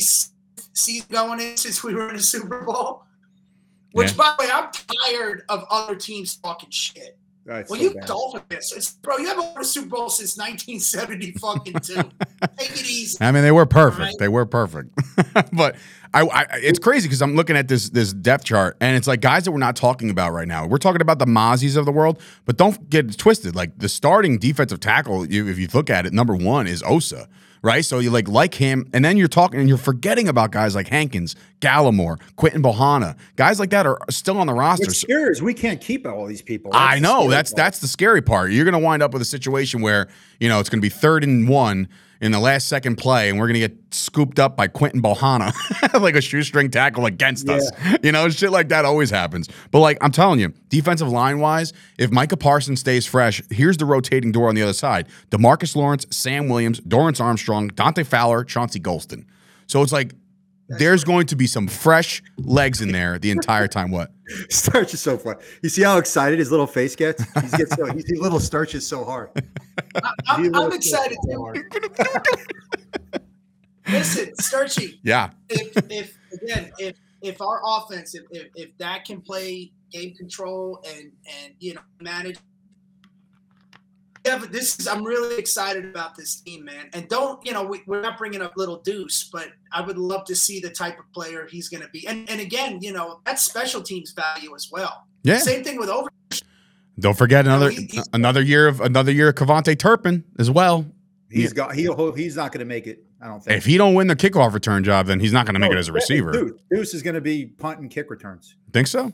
[0.74, 3.04] season going in since we were in the Super Bowl.
[3.92, 4.16] Which, Yeah.
[4.18, 7.18] by the way, I'm tired of other teams talking shit.
[7.46, 8.06] That's Well, so you bad.
[8.06, 11.94] Dolphin fans, it's- bro, you haven't won a Super Bowl since 1970 fucking two.
[12.58, 13.16] Take it easy.
[13.20, 14.00] I mean, they were perfect.
[14.00, 14.14] Right.
[14.18, 14.90] They were perfect.
[15.52, 15.76] but
[16.12, 19.20] I, I, it's crazy because I'm looking at this this depth chart, and it's like
[19.20, 20.66] guys that we're not talking about right now.
[20.66, 23.54] We're talking about the Mazis of the world, but don't get twisted.
[23.56, 27.28] Like the starting defensive tackle, you, if you look at it, number one is Osa,
[27.62, 27.84] right?
[27.84, 30.88] So you like like him, and then you're talking and you're forgetting about guys like
[30.88, 33.16] Hankins, Gallimore, Quinton Bohanna.
[33.36, 34.88] guys like that are still on the roster.
[34.90, 36.70] Is we can't keep all these people.
[36.74, 37.56] I That's the know that's part.
[37.56, 38.52] that's the scary part.
[38.52, 40.08] You're going to wind up with a situation where
[40.38, 41.88] you know it's going to be third and one
[42.20, 45.52] in the last second play, and we're going to get scooped up by Quinton Bohanna,
[46.00, 47.70] like a shoestring tackle against us.
[48.02, 49.48] You know, shit like that always happens.
[49.70, 53.86] But like I'm telling you, defensive line wise, if Micah Parsons stays fresh, here's the
[53.86, 58.80] rotating door on the other side: Demarcus Lawrence, Sam Williams, Dorance Armstrong, Dante Fowler, Chauncey
[58.80, 59.24] Golston.
[59.66, 60.14] So it's like.
[60.78, 63.90] There's going to be some fresh legs in there the entire time.
[63.90, 64.12] What?
[64.50, 65.36] Sturch is so fun.
[65.62, 67.22] You see how excited his little face gets?
[67.22, 69.30] He gets so he little starches so hard.
[69.96, 71.54] I, I'm, I'm excited too.
[73.88, 79.20] Listen, Starchy, Yeah, if, if again, if if our offense, if, if if that can
[79.20, 81.10] play game control and
[81.42, 82.38] and you know manage.
[84.26, 86.90] Yeah, but this is I'm really excited about this team, man.
[86.92, 90.24] And don't you know we, we're not bringing up little Deuce, but I would love
[90.26, 92.06] to see the type of player he's going to be.
[92.06, 95.06] And and again, you know that's special teams value as well.
[95.22, 95.38] yeah.
[95.38, 96.08] Same thing with over.
[96.98, 100.84] Don't forget another he- another year of another year of KaVontae Turpin as well.
[101.30, 103.04] He's got he'll he's not going to make it.
[103.22, 103.56] I don't think.
[103.56, 105.74] If he don't win the kickoff return job, then he's not going to make No,
[105.74, 106.32] it oh, as a receiver.
[106.32, 108.56] Deuce, Deuce is going to be punt and kick returns.
[108.72, 109.12] Think so?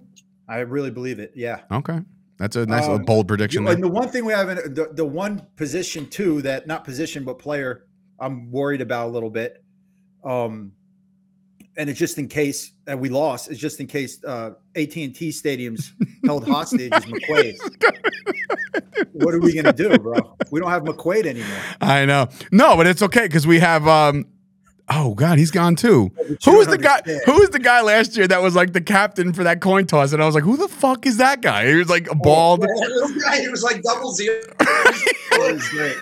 [0.49, 1.33] I really believe it.
[1.35, 1.61] Yeah.
[1.71, 2.01] Okay,
[2.39, 3.65] that's a nice Um, bold prediction.
[3.65, 6.85] You- and the one thing we have in the, the one position too that not
[6.85, 7.85] position but player
[8.19, 9.63] I'm worried about a little bit.
[10.25, 10.73] Um,
[11.77, 13.51] and it's just in case that we lost.
[13.51, 15.91] It's just in case uh, AT&T stadiums
[16.25, 17.57] held hostage is McQuaide.
[19.13, 20.37] what are we gonna do, bro?
[20.51, 21.59] We don't have McQuaide anymore.
[21.83, 22.29] I know.
[22.51, 23.87] No, but it's okay because we have.
[23.87, 24.25] um
[24.89, 26.13] Oh God, he's gone too.
[26.45, 27.01] Who was the guy?
[27.27, 30.13] Who was the guy last year that was like the captain for that coin toss?
[30.13, 31.67] And I was like, who the fuck is that guy?
[31.69, 32.65] He was like a bald.
[32.65, 34.41] it was like double zero.
[34.59, 35.97] That was great.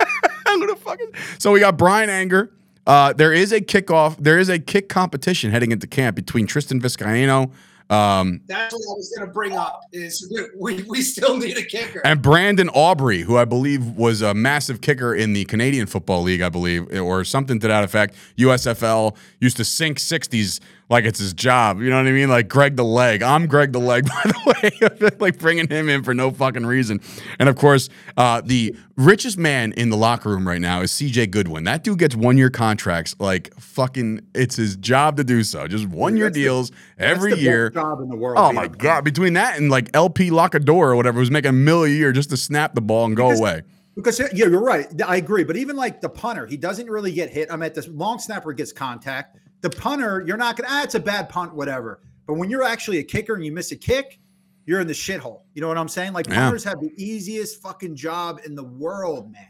[0.48, 1.08] Who the fuck is-
[1.38, 2.50] So we got Bryan Anger.
[2.86, 4.16] Uh, there is a kickoff.
[4.18, 7.50] There is a kick competition heading into camp between Tristan Vizcaino
[7.90, 9.82] um, That's what I was going to bring up.
[9.92, 12.00] Is we, we still need a kicker.
[12.04, 16.40] and Brandon Aubry, who I believe was a massive kicker in the Canadian Football League,
[16.40, 18.14] I believe, or something to that effect.
[18.38, 20.60] USFL used to sink 60s
[20.90, 21.80] like it's his job.
[21.80, 22.28] You know what I mean?
[22.28, 23.22] Like Greg the Leg.
[23.22, 25.08] I'm Greg the Leg, by the way.
[25.20, 27.00] like bringing him in for no fucking reason.
[27.38, 31.30] And of course, uh, the richest man in the locker room right now is CJ
[31.30, 31.64] Goodwin.
[31.64, 33.16] That dude gets one year contracts.
[33.18, 35.66] Like fucking, it's his job to do so.
[35.66, 37.70] Just one year That's the- deals every the year.
[37.70, 38.38] job in the world.
[38.38, 39.04] Oh my god!
[39.04, 42.30] Between that and like LP Locador or whatever, was making a mill a year just
[42.30, 43.62] to snap the ball and go Because- away.
[43.96, 44.88] Because yeah, you're right.
[45.06, 45.44] I agree.
[45.44, 47.46] But even like the punter, he doesn't really get hit.
[47.48, 49.36] I'm at this long snapper gets contact.
[49.64, 50.68] The punter, you're not gonna.
[50.70, 52.02] Ah, it's a bad punt, whatever.
[52.26, 54.20] But when you're actually a kicker and you miss a kick,
[54.66, 55.40] you're in the shithole.
[55.54, 56.12] You know what I'm saying?
[56.12, 56.34] Like Yeah.
[56.34, 59.46] punters have the easiest fucking job in the world, man.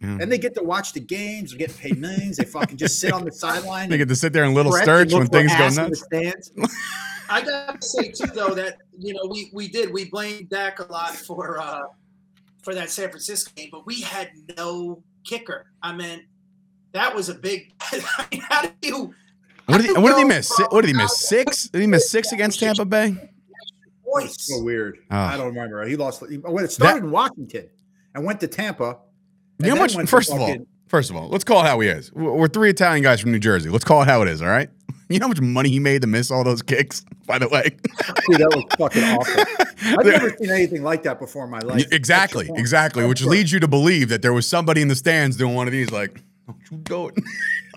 [0.00, 0.22] Yeah.
[0.22, 2.38] And they get to watch the games, they're getting paid millions.
[2.38, 3.90] They fucking just sit on the sideline.
[3.90, 5.90] They get to sit there in little stretch sturch and when things go ass in
[5.90, 6.50] the nuts.
[7.28, 10.84] I gotta say too, though, that you know we we did we blamed Dak a
[10.90, 11.82] lot for uh
[12.62, 15.66] for that San Francisco game, but we had no kicker.
[15.82, 16.24] I mean,
[16.92, 17.74] that was a big.
[17.82, 19.14] I mean, how do you?
[19.68, 20.48] What did he, what did he miss?
[20.48, 21.20] Si- What did he miss?
[21.28, 21.68] Six?
[21.68, 23.14] Did he miss six against Tampa Bay?
[24.04, 24.36] Voice.
[24.38, 24.98] So weird.
[25.10, 25.16] Oh.
[25.16, 25.86] I don't remember.
[25.86, 26.22] He lost.
[26.28, 27.68] He, well, it started in Washington
[28.14, 28.98] and went to Tampa.
[29.58, 29.90] You know how much?
[29.92, 30.56] then went to First of all,
[30.88, 32.10] first of all, let's call it how he is.
[32.12, 33.68] We're we're three Italian guys from New Jersey.
[33.68, 34.40] Let's call it how it is.
[34.42, 34.70] All right.
[35.10, 37.02] You know how much money he made to miss all those kicks?
[37.26, 37.62] By the way,
[38.28, 39.64] Dude, that was fucking awful.
[39.98, 41.86] I've never seen anything like that before in my life.
[41.90, 42.60] exactly, That's your point.
[42.60, 43.06] exactly.
[43.06, 45.72] Which leads you to believe that there was somebody in the stands doing one of
[45.72, 47.14] these, like, "Don't you do it?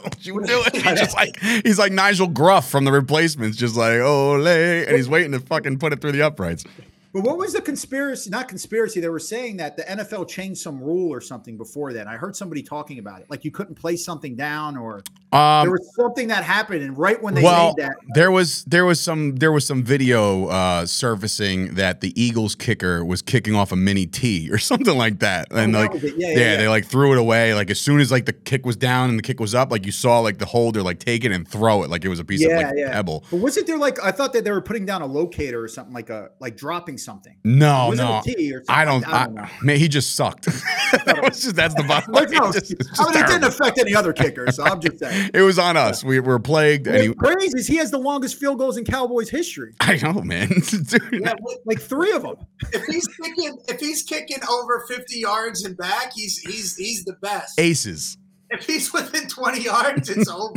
[0.03, 3.75] Don't you do it?" He's just like he's like Nigel Gruff from the Replacements, just
[3.75, 6.65] like ole, and he's waiting to fucking put it through the uprights.
[7.13, 8.29] But what was the conspiracy?
[8.29, 8.99] Not conspiracy.
[9.01, 12.07] They were saying that the NFL changed some rule or something before that.
[12.07, 13.27] I heard somebody talking about it.
[13.29, 15.01] Like you couldn't place something down, or
[15.33, 18.63] Um, there was something that happened, and right when they well, made that, there was
[18.65, 23.55] there was some there was some video uh, surfacing that the Eagles kicker was kicking
[23.55, 26.01] off a mini tee or something like that, and that like.
[26.01, 26.57] Yeah, yeah, yeah.
[26.57, 27.53] they like threw it away.
[27.53, 29.85] Like as soon as like the kick was down and the kick was up, like
[29.85, 32.25] you saw like the holder like take it and throw it like it was a
[32.25, 32.91] piece of like yeah.
[32.91, 33.23] pebble.
[33.29, 35.93] but wasn't there like I thought that they were putting down a locator or something
[35.93, 37.37] like a like dropping something.
[37.43, 39.07] No, Was it a no, or something I don't.
[39.07, 39.47] I I don't know.
[39.61, 40.45] man, he just sucked.
[41.05, 42.13] that was just that's the bottom.
[42.13, 42.23] line.
[42.25, 44.79] Like, no, It just- just I mean, it didn't affect any other kickers, so I'm
[44.81, 45.31] just saying.
[45.33, 46.03] It was on us.
[46.03, 48.85] We were plagued, and he, What's crazy is he has the longest field goals in
[48.85, 50.47] Cowboys history, I know, man.
[50.49, 51.33] Dude, Yeah,
[51.65, 52.35] like three of them.
[52.73, 57.13] if he's kicking, if he's kicking over fifty yards and back, he's he's he's the
[57.21, 57.59] best.
[57.59, 58.17] aces.
[58.51, 60.53] If he's within twenty yards, it's over.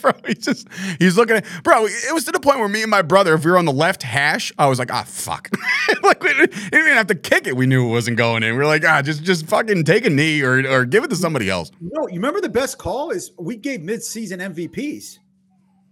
[0.00, 0.68] bro, he's just
[0.98, 1.86] he's looking at bro.
[1.86, 3.72] It was to the point where me and my brother, if we were on the
[3.72, 5.50] left hash, I was like, ah, fuck.
[6.02, 7.56] like we didn't, even have to kick it.
[7.56, 8.54] We knew it wasn't going in.
[8.56, 11.16] We are like, ah, just just fucking take a knee or or give it to
[11.16, 11.70] somebody else.
[11.80, 15.18] No, you remember the best call is we gave midseason MVPs.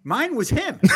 [0.05, 0.80] Mine was him.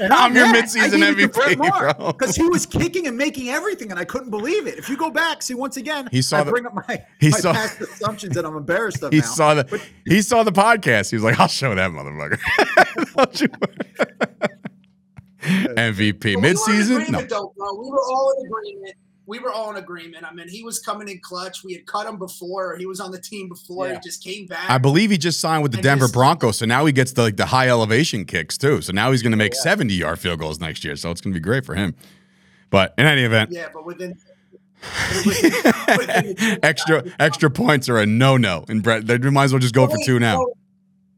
[0.00, 2.12] And I'm your midseason MVP, bro.
[2.12, 4.78] Because he was kicking and making everything, and I couldn't believe it.
[4.78, 7.28] If you go back, see once again, He saw I the- bring up my, he
[7.30, 9.24] my saw- past assumptions that I'm embarrassed of He now.
[9.26, 11.10] saw the he saw the podcast.
[11.10, 12.38] He was like, I'll show that motherfucker.
[13.16, 13.48] Don't you-
[15.74, 16.96] MVP But we were in midseason.
[17.02, 17.72] agreement, No, though.
[17.82, 18.94] We were all in agreement.
[19.26, 20.24] We were all in agreement.
[20.24, 21.64] I mean, he was coming in clutch.
[21.64, 22.76] We had cut him before.
[22.76, 23.88] He was on the team before.
[23.88, 23.94] Yeah.
[23.94, 24.70] He just came back.
[24.70, 27.22] I believe he just signed with the Denver just- Broncos, so now he gets the
[27.22, 28.80] like the high elevation kicks too.
[28.82, 30.96] So now he's going to oh, make 70 yard field goals next year.
[30.96, 31.94] So it's going to be great for him.
[32.70, 34.16] But in any event, yeah, but within,
[35.24, 35.52] within,
[35.96, 38.64] within extra extra points are a no no.
[38.68, 40.36] And Bret, they might as well just go for Wait, two now.
[40.36, 40.52] So,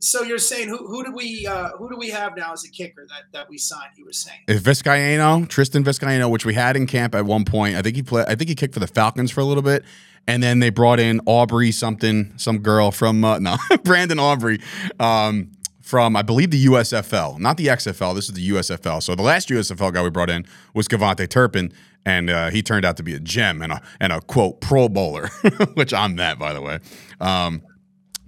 [0.01, 2.71] so you're saying who who do we uh, who do we have now as a
[2.71, 3.91] kicker that that we signed?
[3.97, 4.41] You were saying.
[4.47, 8.03] If Vizcaino, Tristan Vizcaino, which we had in camp at one point, I think he
[8.03, 8.27] played.
[8.29, 9.85] I think he kicked for the Falcons for a little bit,
[10.27, 14.63] and then they brought in Aubry something, some girl from uh, no Brandon Aubry.
[15.01, 15.51] Um,
[15.89, 18.15] from I believe the USFL, not the XFL.
[18.15, 19.03] This is the USFL.
[19.03, 20.45] So the last USFL guy we brought in
[20.75, 21.73] was KaVontae Turpin,
[22.05, 24.89] and uh, he turned out to be a gem and a and a quote Pro
[24.89, 25.29] Bowler,
[25.75, 26.79] which I'm that by the way.
[27.21, 27.63] Um,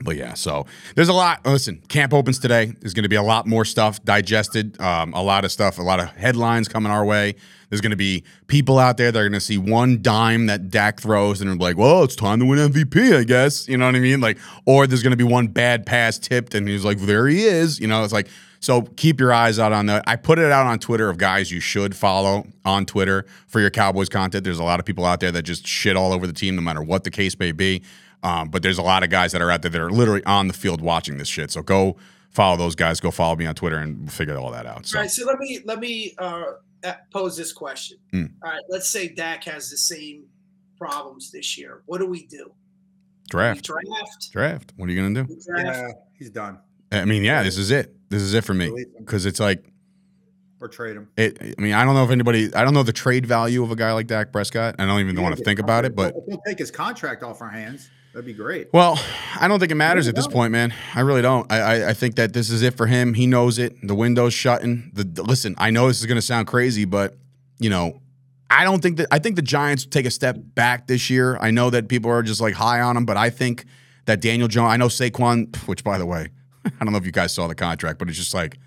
[0.03, 1.45] but yeah, so there's a lot.
[1.45, 2.73] Listen, camp opens today.
[2.81, 5.83] There's going to be a lot more stuff digested, um, a lot of stuff, a
[5.83, 7.35] lot of headlines coming our way.
[7.69, 10.71] There's going to be people out there that are going to see one dime that
[10.71, 13.69] Dak throws and are like, well, it's time to win MVP, I guess.
[13.69, 14.21] You know what I mean?
[14.21, 17.45] Like, or there's going to be one bad pass tipped and he's like, there he
[17.45, 17.79] is.
[17.79, 18.29] You know, it's like,
[18.59, 20.05] so keep your eyes out on that.
[20.07, 23.71] I put it out on Twitter of guys you should follow on Twitter for your
[23.71, 24.45] Cowboys content.
[24.45, 26.63] There's a lot of people out there that just shit all over the team, no
[26.63, 27.83] matter what the case may be.
[28.23, 30.49] Um, but there's a lot of guys that are out there that are literally on
[30.49, 31.51] the field watching this shit.
[31.51, 31.97] So go
[32.31, 33.01] follow those guys.
[33.01, 34.87] Go follow me on Twitter and we'll figure all that out.
[34.87, 36.43] So All right, so let me let me uh,
[36.85, 37.99] uh, pose this question.
[38.11, 38.27] Hmm.
[38.43, 40.25] All right, let's say Dak has the same
[40.77, 41.83] problems this year.
[41.87, 42.47] What do we do?
[42.47, 44.33] We draft, draft.
[44.33, 44.73] draft.
[44.77, 45.37] What are you gonna do?
[45.47, 45.79] Draft.
[45.79, 46.59] Yeah, he's done.
[46.93, 47.95] I mean, yeah, this is it.
[48.11, 49.65] This is it for me because it's like
[50.61, 51.09] or trade him.
[51.17, 51.39] it.
[51.59, 52.53] I mean, I don't know if anybody.
[52.55, 54.77] I don't know the trade value of a guy like Dak Prescott.
[54.79, 57.41] I don't even want to think about it, but if he'll take his contract off
[57.41, 58.69] our hands, that'd be great.
[58.73, 58.99] Well,
[59.39, 60.75] I don't think it matters at this point, man.
[60.95, 61.51] I really don't.
[61.51, 63.15] I, I I think that this is it for him.
[63.15, 63.75] He knows it.
[63.87, 64.91] The window's shutting.
[64.95, 67.17] The, the- listen, I know this is going to sound crazy, but
[67.59, 68.01] you know,
[68.49, 69.09] I don't think that.
[69.11, 71.37] I think the Giants take a step back this year.
[71.41, 73.65] I know that people are just like high on him, but I think
[74.07, 74.73] that Daniel Jones.
[74.73, 76.29] I know Saquon, which by the way,
[76.65, 78.59] I don't know if you guys saw the contract, but it's just like.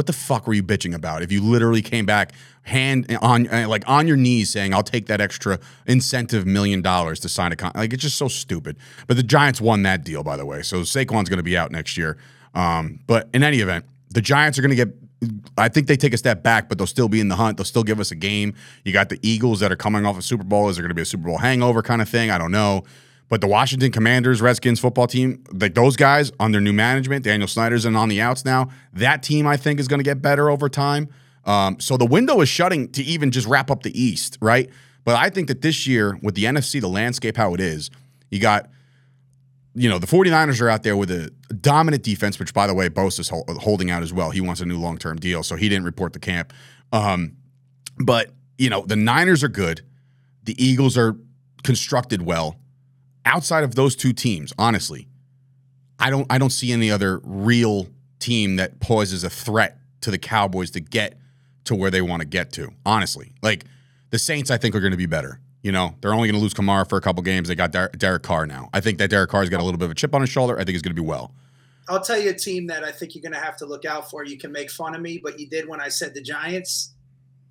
[0.00, 1.20] What the fuck were you bitching about?
[1.20, 2.32] If you literally came back
[2.62, 7.20] hand on uh, like on your knees saying, "I'll take that extra incentive million dollars
[7.20, 8.78] to sign a con," like it's just so stupid.
[9.08, 11.70] But the Giants won that deal, by the way, so Saquon's going to be out
[11.70, 12.16] next year.
[12.54, 14.88] Um, but in any event, the Giants are going to get
[15.58, 17.58] I think they take a step back, but they'll still be in the hunt.
[17.58, 18.54] They'll still give us a game.
[18.86, 20.70] You got the Eagles that are coming off a Super Bowl.
[20.70, 22.30] Is there going to be a Super Bowl hangover kind of thing?
[22.30, 22.84] I don't know.
[23.30, 27.84] But the Washington Commanders, Redskins football team, like those guys under new management, Daniel Snyder's
[27.84, 28.70] and on the outs now.
[28.92, 31.08] That team, I think, is going to get better over time.
[31.44, 34.68] Um, so the window is shutting to even just wrap up the East, right?
[35.04, 37.88] But I think that this year, with the NFC, the landscape how it is,
[38.32, 38.68] you got,
[39.74, 42.88] you know, the 49ers are out there with a dominant defense, which, by the way,
[42.88, 44.30] Bosa's hol- holding out as well.
[44.30, 46.52] He wants a new long term deal, so he didn't report the camp.
[46.92, 47.36] Um,
[48.04, 49.82] but, you know, the Niners are good.
[50.42, 51.16] The Eagles are
[51.62, 52.56] constructed well.
[53.24, 55.08] Outside of those two teams, honestly,
[55.98, 60.18] I don't I don't see any other real team that poses a threat to the
[60.18, 61.18] Cowboys to get
[61.64, 62.70] to where they want to get to.
[62.86, 63.64] Honestly, like
[64.10, 65.40] the Saints, I think are going to be better.
[65.62, 67.48] You know, they're only going to lose Kamara for a couple games.
[67.48, 68.70] They got Der- Derek Carr now.
[68.72, 70.54] I think that Derek Carr's got a little bit of a chip on his shoulder.
[70.54, 71.34] I think he's going to be well.
[71.88, 74.10] I'll tell you a team that I think you're going to have to look out
[74.10, 74.24] for.
[74.24, 76.94] You can make fun of me, but you did when I said the Giants.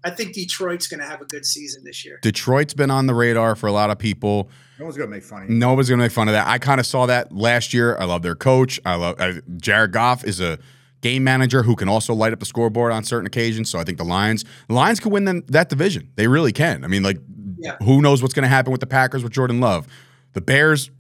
[0.04, 2.20] I think Detroit's going to have a good season this year.
[2.22, 4.50] Detroit's been on the radar for a lot of people.
[4.80, 5.56] No one's gonna make fun of you.
[5.56, 6.48] Nobody's gonna make fun of that.
[6.48, 7.98] I kind of saw that last year.
[8.00, 8.80] I love their coach.
[8.86, 10.58] I love uh, Jared Goff is a
[11.02, 13.70] game manager who can also light up the scoreboard on certain occasions.
[13.70, 16.12] So I think the Lions, the Lions can win them, that division.
[16.16, 16.84] They really can.
[16.84, 17.18] I mean, like,
[17.58, 17.78] yeah.
[17.84, 19.88] who knows what's going to happen with the Packers with Jordan Love?
[20.34, 20.92] The Bears,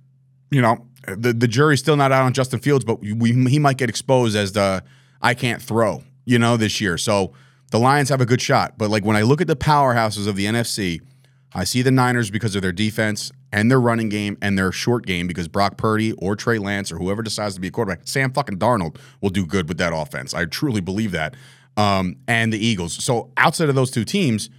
[0.52, 3.78] you know, the the jury's still not out on Justin Fields, but we, he might
[3.78, 4.84] get exposed as the
[5.22, 6.97] I can't throw, you know, this year.
[6.97, 7.34] So
[7.72, 8.78] the Lions have a good shot.
[8.78, 11.01] But like when I look at the powerhouses of the NFC,
[11.53, 15.05] I see the Niners because of their defense and their running game and their short
[15.05, 18.32] game because Brock Purdy or Trey Lance or whoever decides to be a quarterback, Sam
[18.32, 20.34] fucking Darnold will do good with that offense.
[20.34, 21.36] I truly believe that.
[21.78, 23.03] Um, and the Eagles.
[23.03, 24.49] So outside of those two teams,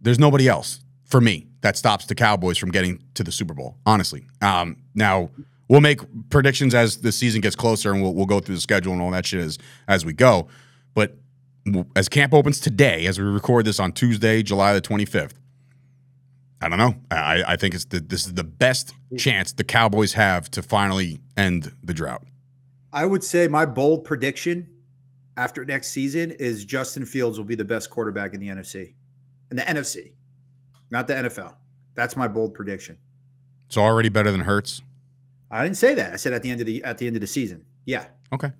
[0.00, 3.76] there's nobody else for me that stops the Cowboys from getting to the Super Bowl.
[3.86, 5.30] Honestly, um, now
[5.68, 8.92] we'll make predictions as the season gets closer, and we'll, we'll go through the schedule
[8.92, 10.48] and all that shit as as we go.
[10.94, 11.16] But
[11.94, 15.32] as camp opens today, as we record this on Tuesday, July the 25th,
[16.60, 16.94] I don't know.
[17.10, 21.20] I, I think it's the, this is the best chance the Cowboys have to finally
[21.36, 22.22] end the drought.
[22.92, 24.68] I would say my bold prediction
[25.36, 28.94] after next season is Justin Fields will be the best quarterback in the NFC,
[29.50, 30.12] in the NFC,
[30.90, 31.54] not the NFL.
[31.94, 32.98] That's my bold prediction.
[33.66, 34.82] It's already better than Hurts.
[35.50, 36.12] I didn't say that.
[36.12, 37.64] I said at the end of the at the end of the season.
[37.84, 38.06] Yeah.
[38.32, 38.52] Okay.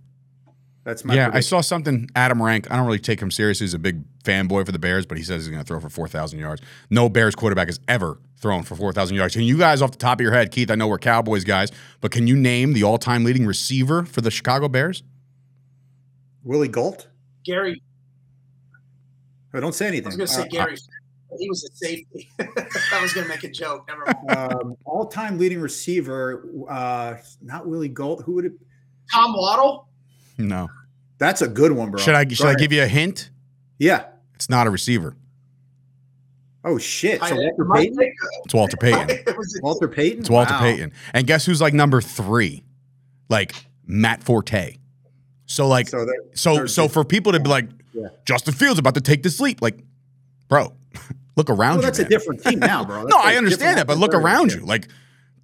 [0.85, 1.27] That's my yeah.
[1.27, 1.39] Prediction.
[1.39, 2.09] I saw something.
[2.17, 2.71] Adam Rank.
[2.71, 3.65] I don't really take him seriously.
[3.65, 5.89] He's a big fanboy for the Bears, but he says he's going to throw for
[5.89, 6.63] four thousand yards.
[6.91, 9.35] No Bears quarterback has ever thrown for four thousand yards.
[9.35, 10.71] Can you guys, off the top of your head, Keith?
[10.71, 11.71] I know we're Cowboys guys,
[12.01, 15.05] but can you name the all-time leading receiver for the Chicago Bears?
[16.43, 17.09] Willie Gault.
[17.45, 17.81] Gary.
[19.55, 20.07] Oh, don't say anything.
[20.07, 20.75] I was going to say uh, Gary.
[20.75, 22.29] Uh, he was a safety.
[22.41, 23.87] I was going to make a joke.
[23.87, 24.53] Never mind.
[24.55, 28.23] Um, all-time leading receiver, uh, not Willie Gault.
[28.25, 28.53] Who would it?
[29.13, 29.89] Tom Waddle.
[30.49, 30.69] No.
[31.19, 32.01] That's a good one, bro.
[32.01, 33.31] Should I should I give you a hint?
[33.79, 34.07] Yeah.
[34.35, 35.15] It's not a receiver.
[36.65, 37.21] Oh shit!
[37.23, 38.13] So Walter Payton.
[38.45, 39.25] It's Walter Payton.
[39.63, 40.21] Walter Payton.
[40.21, 40.61] It's Walter wow.
[40.61, 40.93] Payton.
[41.13, 42.65] And guess who's like number three?
[43.29, 43.55] Like
[43.87, 44.79] Matt Forte.
[45.47, 48.09] So like so so, so for people to be like yeah.
[48.25, 49.79] Justin Fields about to take this leap, like,
[50.49, 50.73] bro,
[51.37, 51.83] look around well, you.
[51.83, 52.07] That's man.
[52.07, 53.03] a different team now, bro.
[53.09, 54.61] no, I understand that, but look around you.
[54.61, 54.89] Like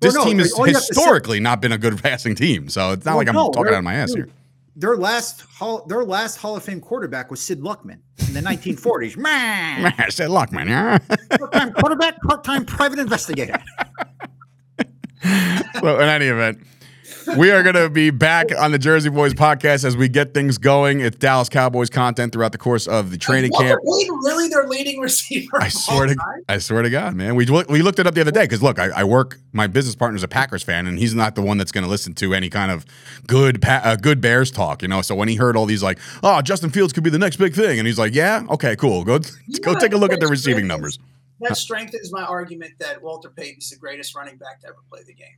[0.01, 2.68] this well, no, team has historically not been a good passing team.
[2.68, 4.28] So it's not well, like I'm no, talking out of my ass here
[4.78, 7.98] their last Hall, their last Hall of Fame quarterback was Sid Luckman
[8.28, 9.16] in the 1940s.
[9.18, 10.98] Man, Sid Luckman, yeah.
[11.36, 13.60] part-time quarterback, part-time private investigator.
[15.80, 16.60] so, in any event,
[17.36, 20.58] we are going to be back on the Jersey Boyz podcast as we get things
[20.58, 21.00] going.
[21.00, 23.80] It's Dallas Cowboys content throughout the course of the training camp.
[23.84, 25.60] Really, their leading receiver?
[25.60, 26.16] I swear to,
[26.48, 27.34] I swear to God, man.
[27.34, 29.38] We we looked it up the other day because look, I, I, work.
[29.52, 32.14] My business partner's a Packers fan, and he's not the one that's going to listen
[32.14, 32.86] to any kind of
[33.26, 35.02] good uh, good Bears talk, you know.
[35.02, 37.54] So when he heard all these like, oh, Justin Fields could be the next big
[37.54, 39.18] thing, and he's like, yeah, okay, cool, go
[39.62, 40.98] go take a look at the receiving numbers.
[41.40, 45.14] That strengthens my argument that Walter Payton's the greatest running back to ever play the
[45.14, 45.36] game.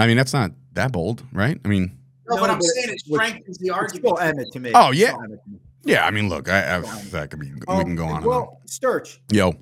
[0.00, 1.58] I mean, that's not that bold, right?
[1.64, 4.06] I mean, no, no but I'm saying it strengthens the argument.
[4.06, 4.72] Still Emmitt to me.
[4.74, 5.16] Oh yeah,
[5.84, 6.06] yeah.
[6.06, 6.80] I mean, look, I, I
[7.10, 7.52] that could be.
[7.66, 8.22] Um, we can go on.
[8.22, 9.20] Well, Sturch.
[9.30, 9.54] Yo.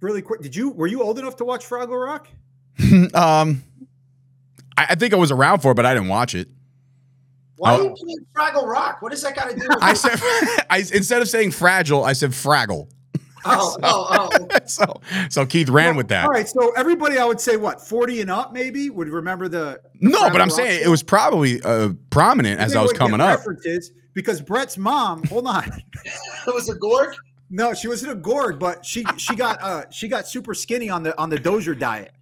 [0.00, 2.28] Really quick, did you were you old enough to watch Fraggle Rock?
[3.14, 3.62] um,
[4.76, 6.48] I, I, think I was around for it, but I didn't watch it.
[7.56, 9.00] Why are you playing Fraggle Rock?
[9.00, 9.66] What does that got to do?
[9.66, 10.18] with I said,
[10.70, 12.90] I instead of saying fragile, I said Fraggle.
[13.44, 14.58] Oh, so, oh, oh.
[14.66, 16.26] so, so Keith ran well, with that.
[16.26, 16.48] All right.
[16.48, 19.80] So everybody, I would say, what forty and up, maybe would remember the.
[20.00, 23.38] the no, but I'm saying it was probably uh, prominent as I was coming up.
[23.38, 25.24] References because Bret's mom.
[25.24, 25.64] Hold on.
[26.46, 27.14] it was a Gorg.
[27.50, 31.02] No, she wasn't a Gorg, but she she got uh she got super skinny on
[31.02, 32.12] the on the Doozer diet.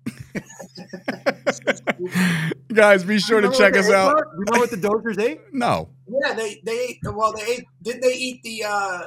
[2.73, 4.17] Guys, be sure to check us out.
[4.39, 5.41] You know what the Doozers ate?
[5.53, 5.91] No.
[6.09, 6.99] Yeah, they they ate.
[7.05, 7.65] Well, they ate.
[7.83, 9.03] Did they eat the uh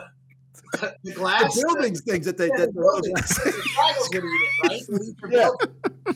[1.03, 1.55] the glass?
[1.55, 2.73] The buildings things that they Yeah, did.
[2.75, 2.81] the.
[3.13, 4.81] The Fraggles would eat it, right?
[4.87, 5.29] They eat the
[6.11, 6.13] Yeah.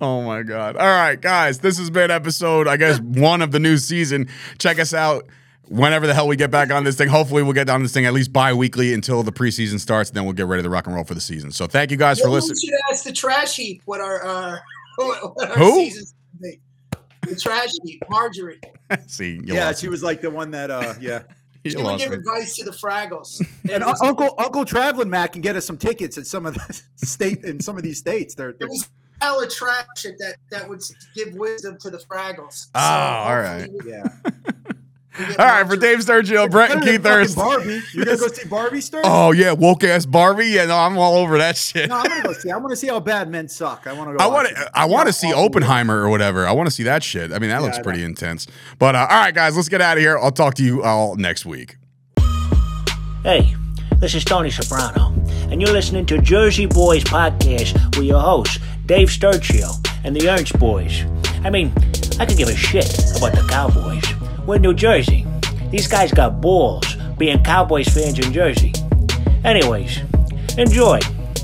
[0.00, 0.76] Oh my god.
[0.76, 4.28] All right, guys, this has been episode I guess 1 of the new season.
[4.58, 5.26] Check us out
[5.68, 7.08] whenever the hell we get back on this thing.
[7.08, 10.24] Hopefully we'll get on this thing at least bi-weekly until the preseason starts and then
[10.24, 11.50] we'll get ready to rock and roll for the season.
[11.50, 12.56] So thank you guys for listening.
[12.62, 14.56] We should ask the trash heap what our uh,
[14.96, 15.74] what our Who?
[15.76, 16.60] season's gonna be.
[17.28, 18.60] The trash heap, Marjorie.
[19.06, 19.90] See, Yeah, she me.
[19.90, 20.70] was like the one that.
[20.70, 21.22] uh Yeah.
[21.64, 22.16] Would lost give me.
[22.18, 23.40] advice to the Fraggles.
[23.70, 27.44] And Uncle Uncle Traveling Matt can get us some tickets in some of the state
[27.44, 28.34] in some of these states.
[28.34, 28.68] They're, they're
[29.20, 30.80] hella trash that that would
[31.14, 32.66] give wisdom to the Fraggles.
[32.74, 34.08] Oh, all hopefully we- yeah.
[35.18, 37.36] we get All right, for Dave Sturchio, Brent and Better Keith than fucking Hurst.
[37.36, 37.82] Barbie.
[37.92, 39.02] You're gonna go see Barbie Sturge?
[39.06, 40.46] Oh yeah, woke ass Barbie.
[40.46, 41.88] Yeah, no, I'm all over that shit.
[41.88, 42.50] No, I'm gonna go see.
[42.50, 43.86] I want to see how bad men suck.
[43.86, 44.24] I want to go.
[44.24, 44.70] I want to.
[44.74, 46.46] I want to See see how awful- Oppenheimer or whatever.
[46.46, 47.32] I want to see that shit.
[47.32, 48.46] I mean, that Yeah, looks pretty intense.
[48.78, 50.18] But uh, all right, guys, let's get out of here.
[50.18, 51.76] I'll talk to you all next week.
[53.22, 53.54] Hey,
[53.98, 55.12] this is Tony Soprano,
[55.50, 59.70] and you're listening to Jersey Boyz Podcast with your hosts, Dave Sturchio
[60.04, 61.04] and the Ernst Boys.
[61.44, 61.72] I mean,
[62.18, 62.86] I could give a shit
[63.16, 64.02] about the Cowboys.
[64.46, 65.24] We're New Jersey.
[65.70, 68.72] These guys got balls being Cowboys fans in Jersey.
[69.44, 70.00] Anyways,
[70.58, 70.98] enjoy.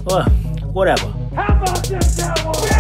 [0.05, 0.29] Well,
[0.73, 1.07] whatever.
[1.35, 2.78] How about them Cowboys?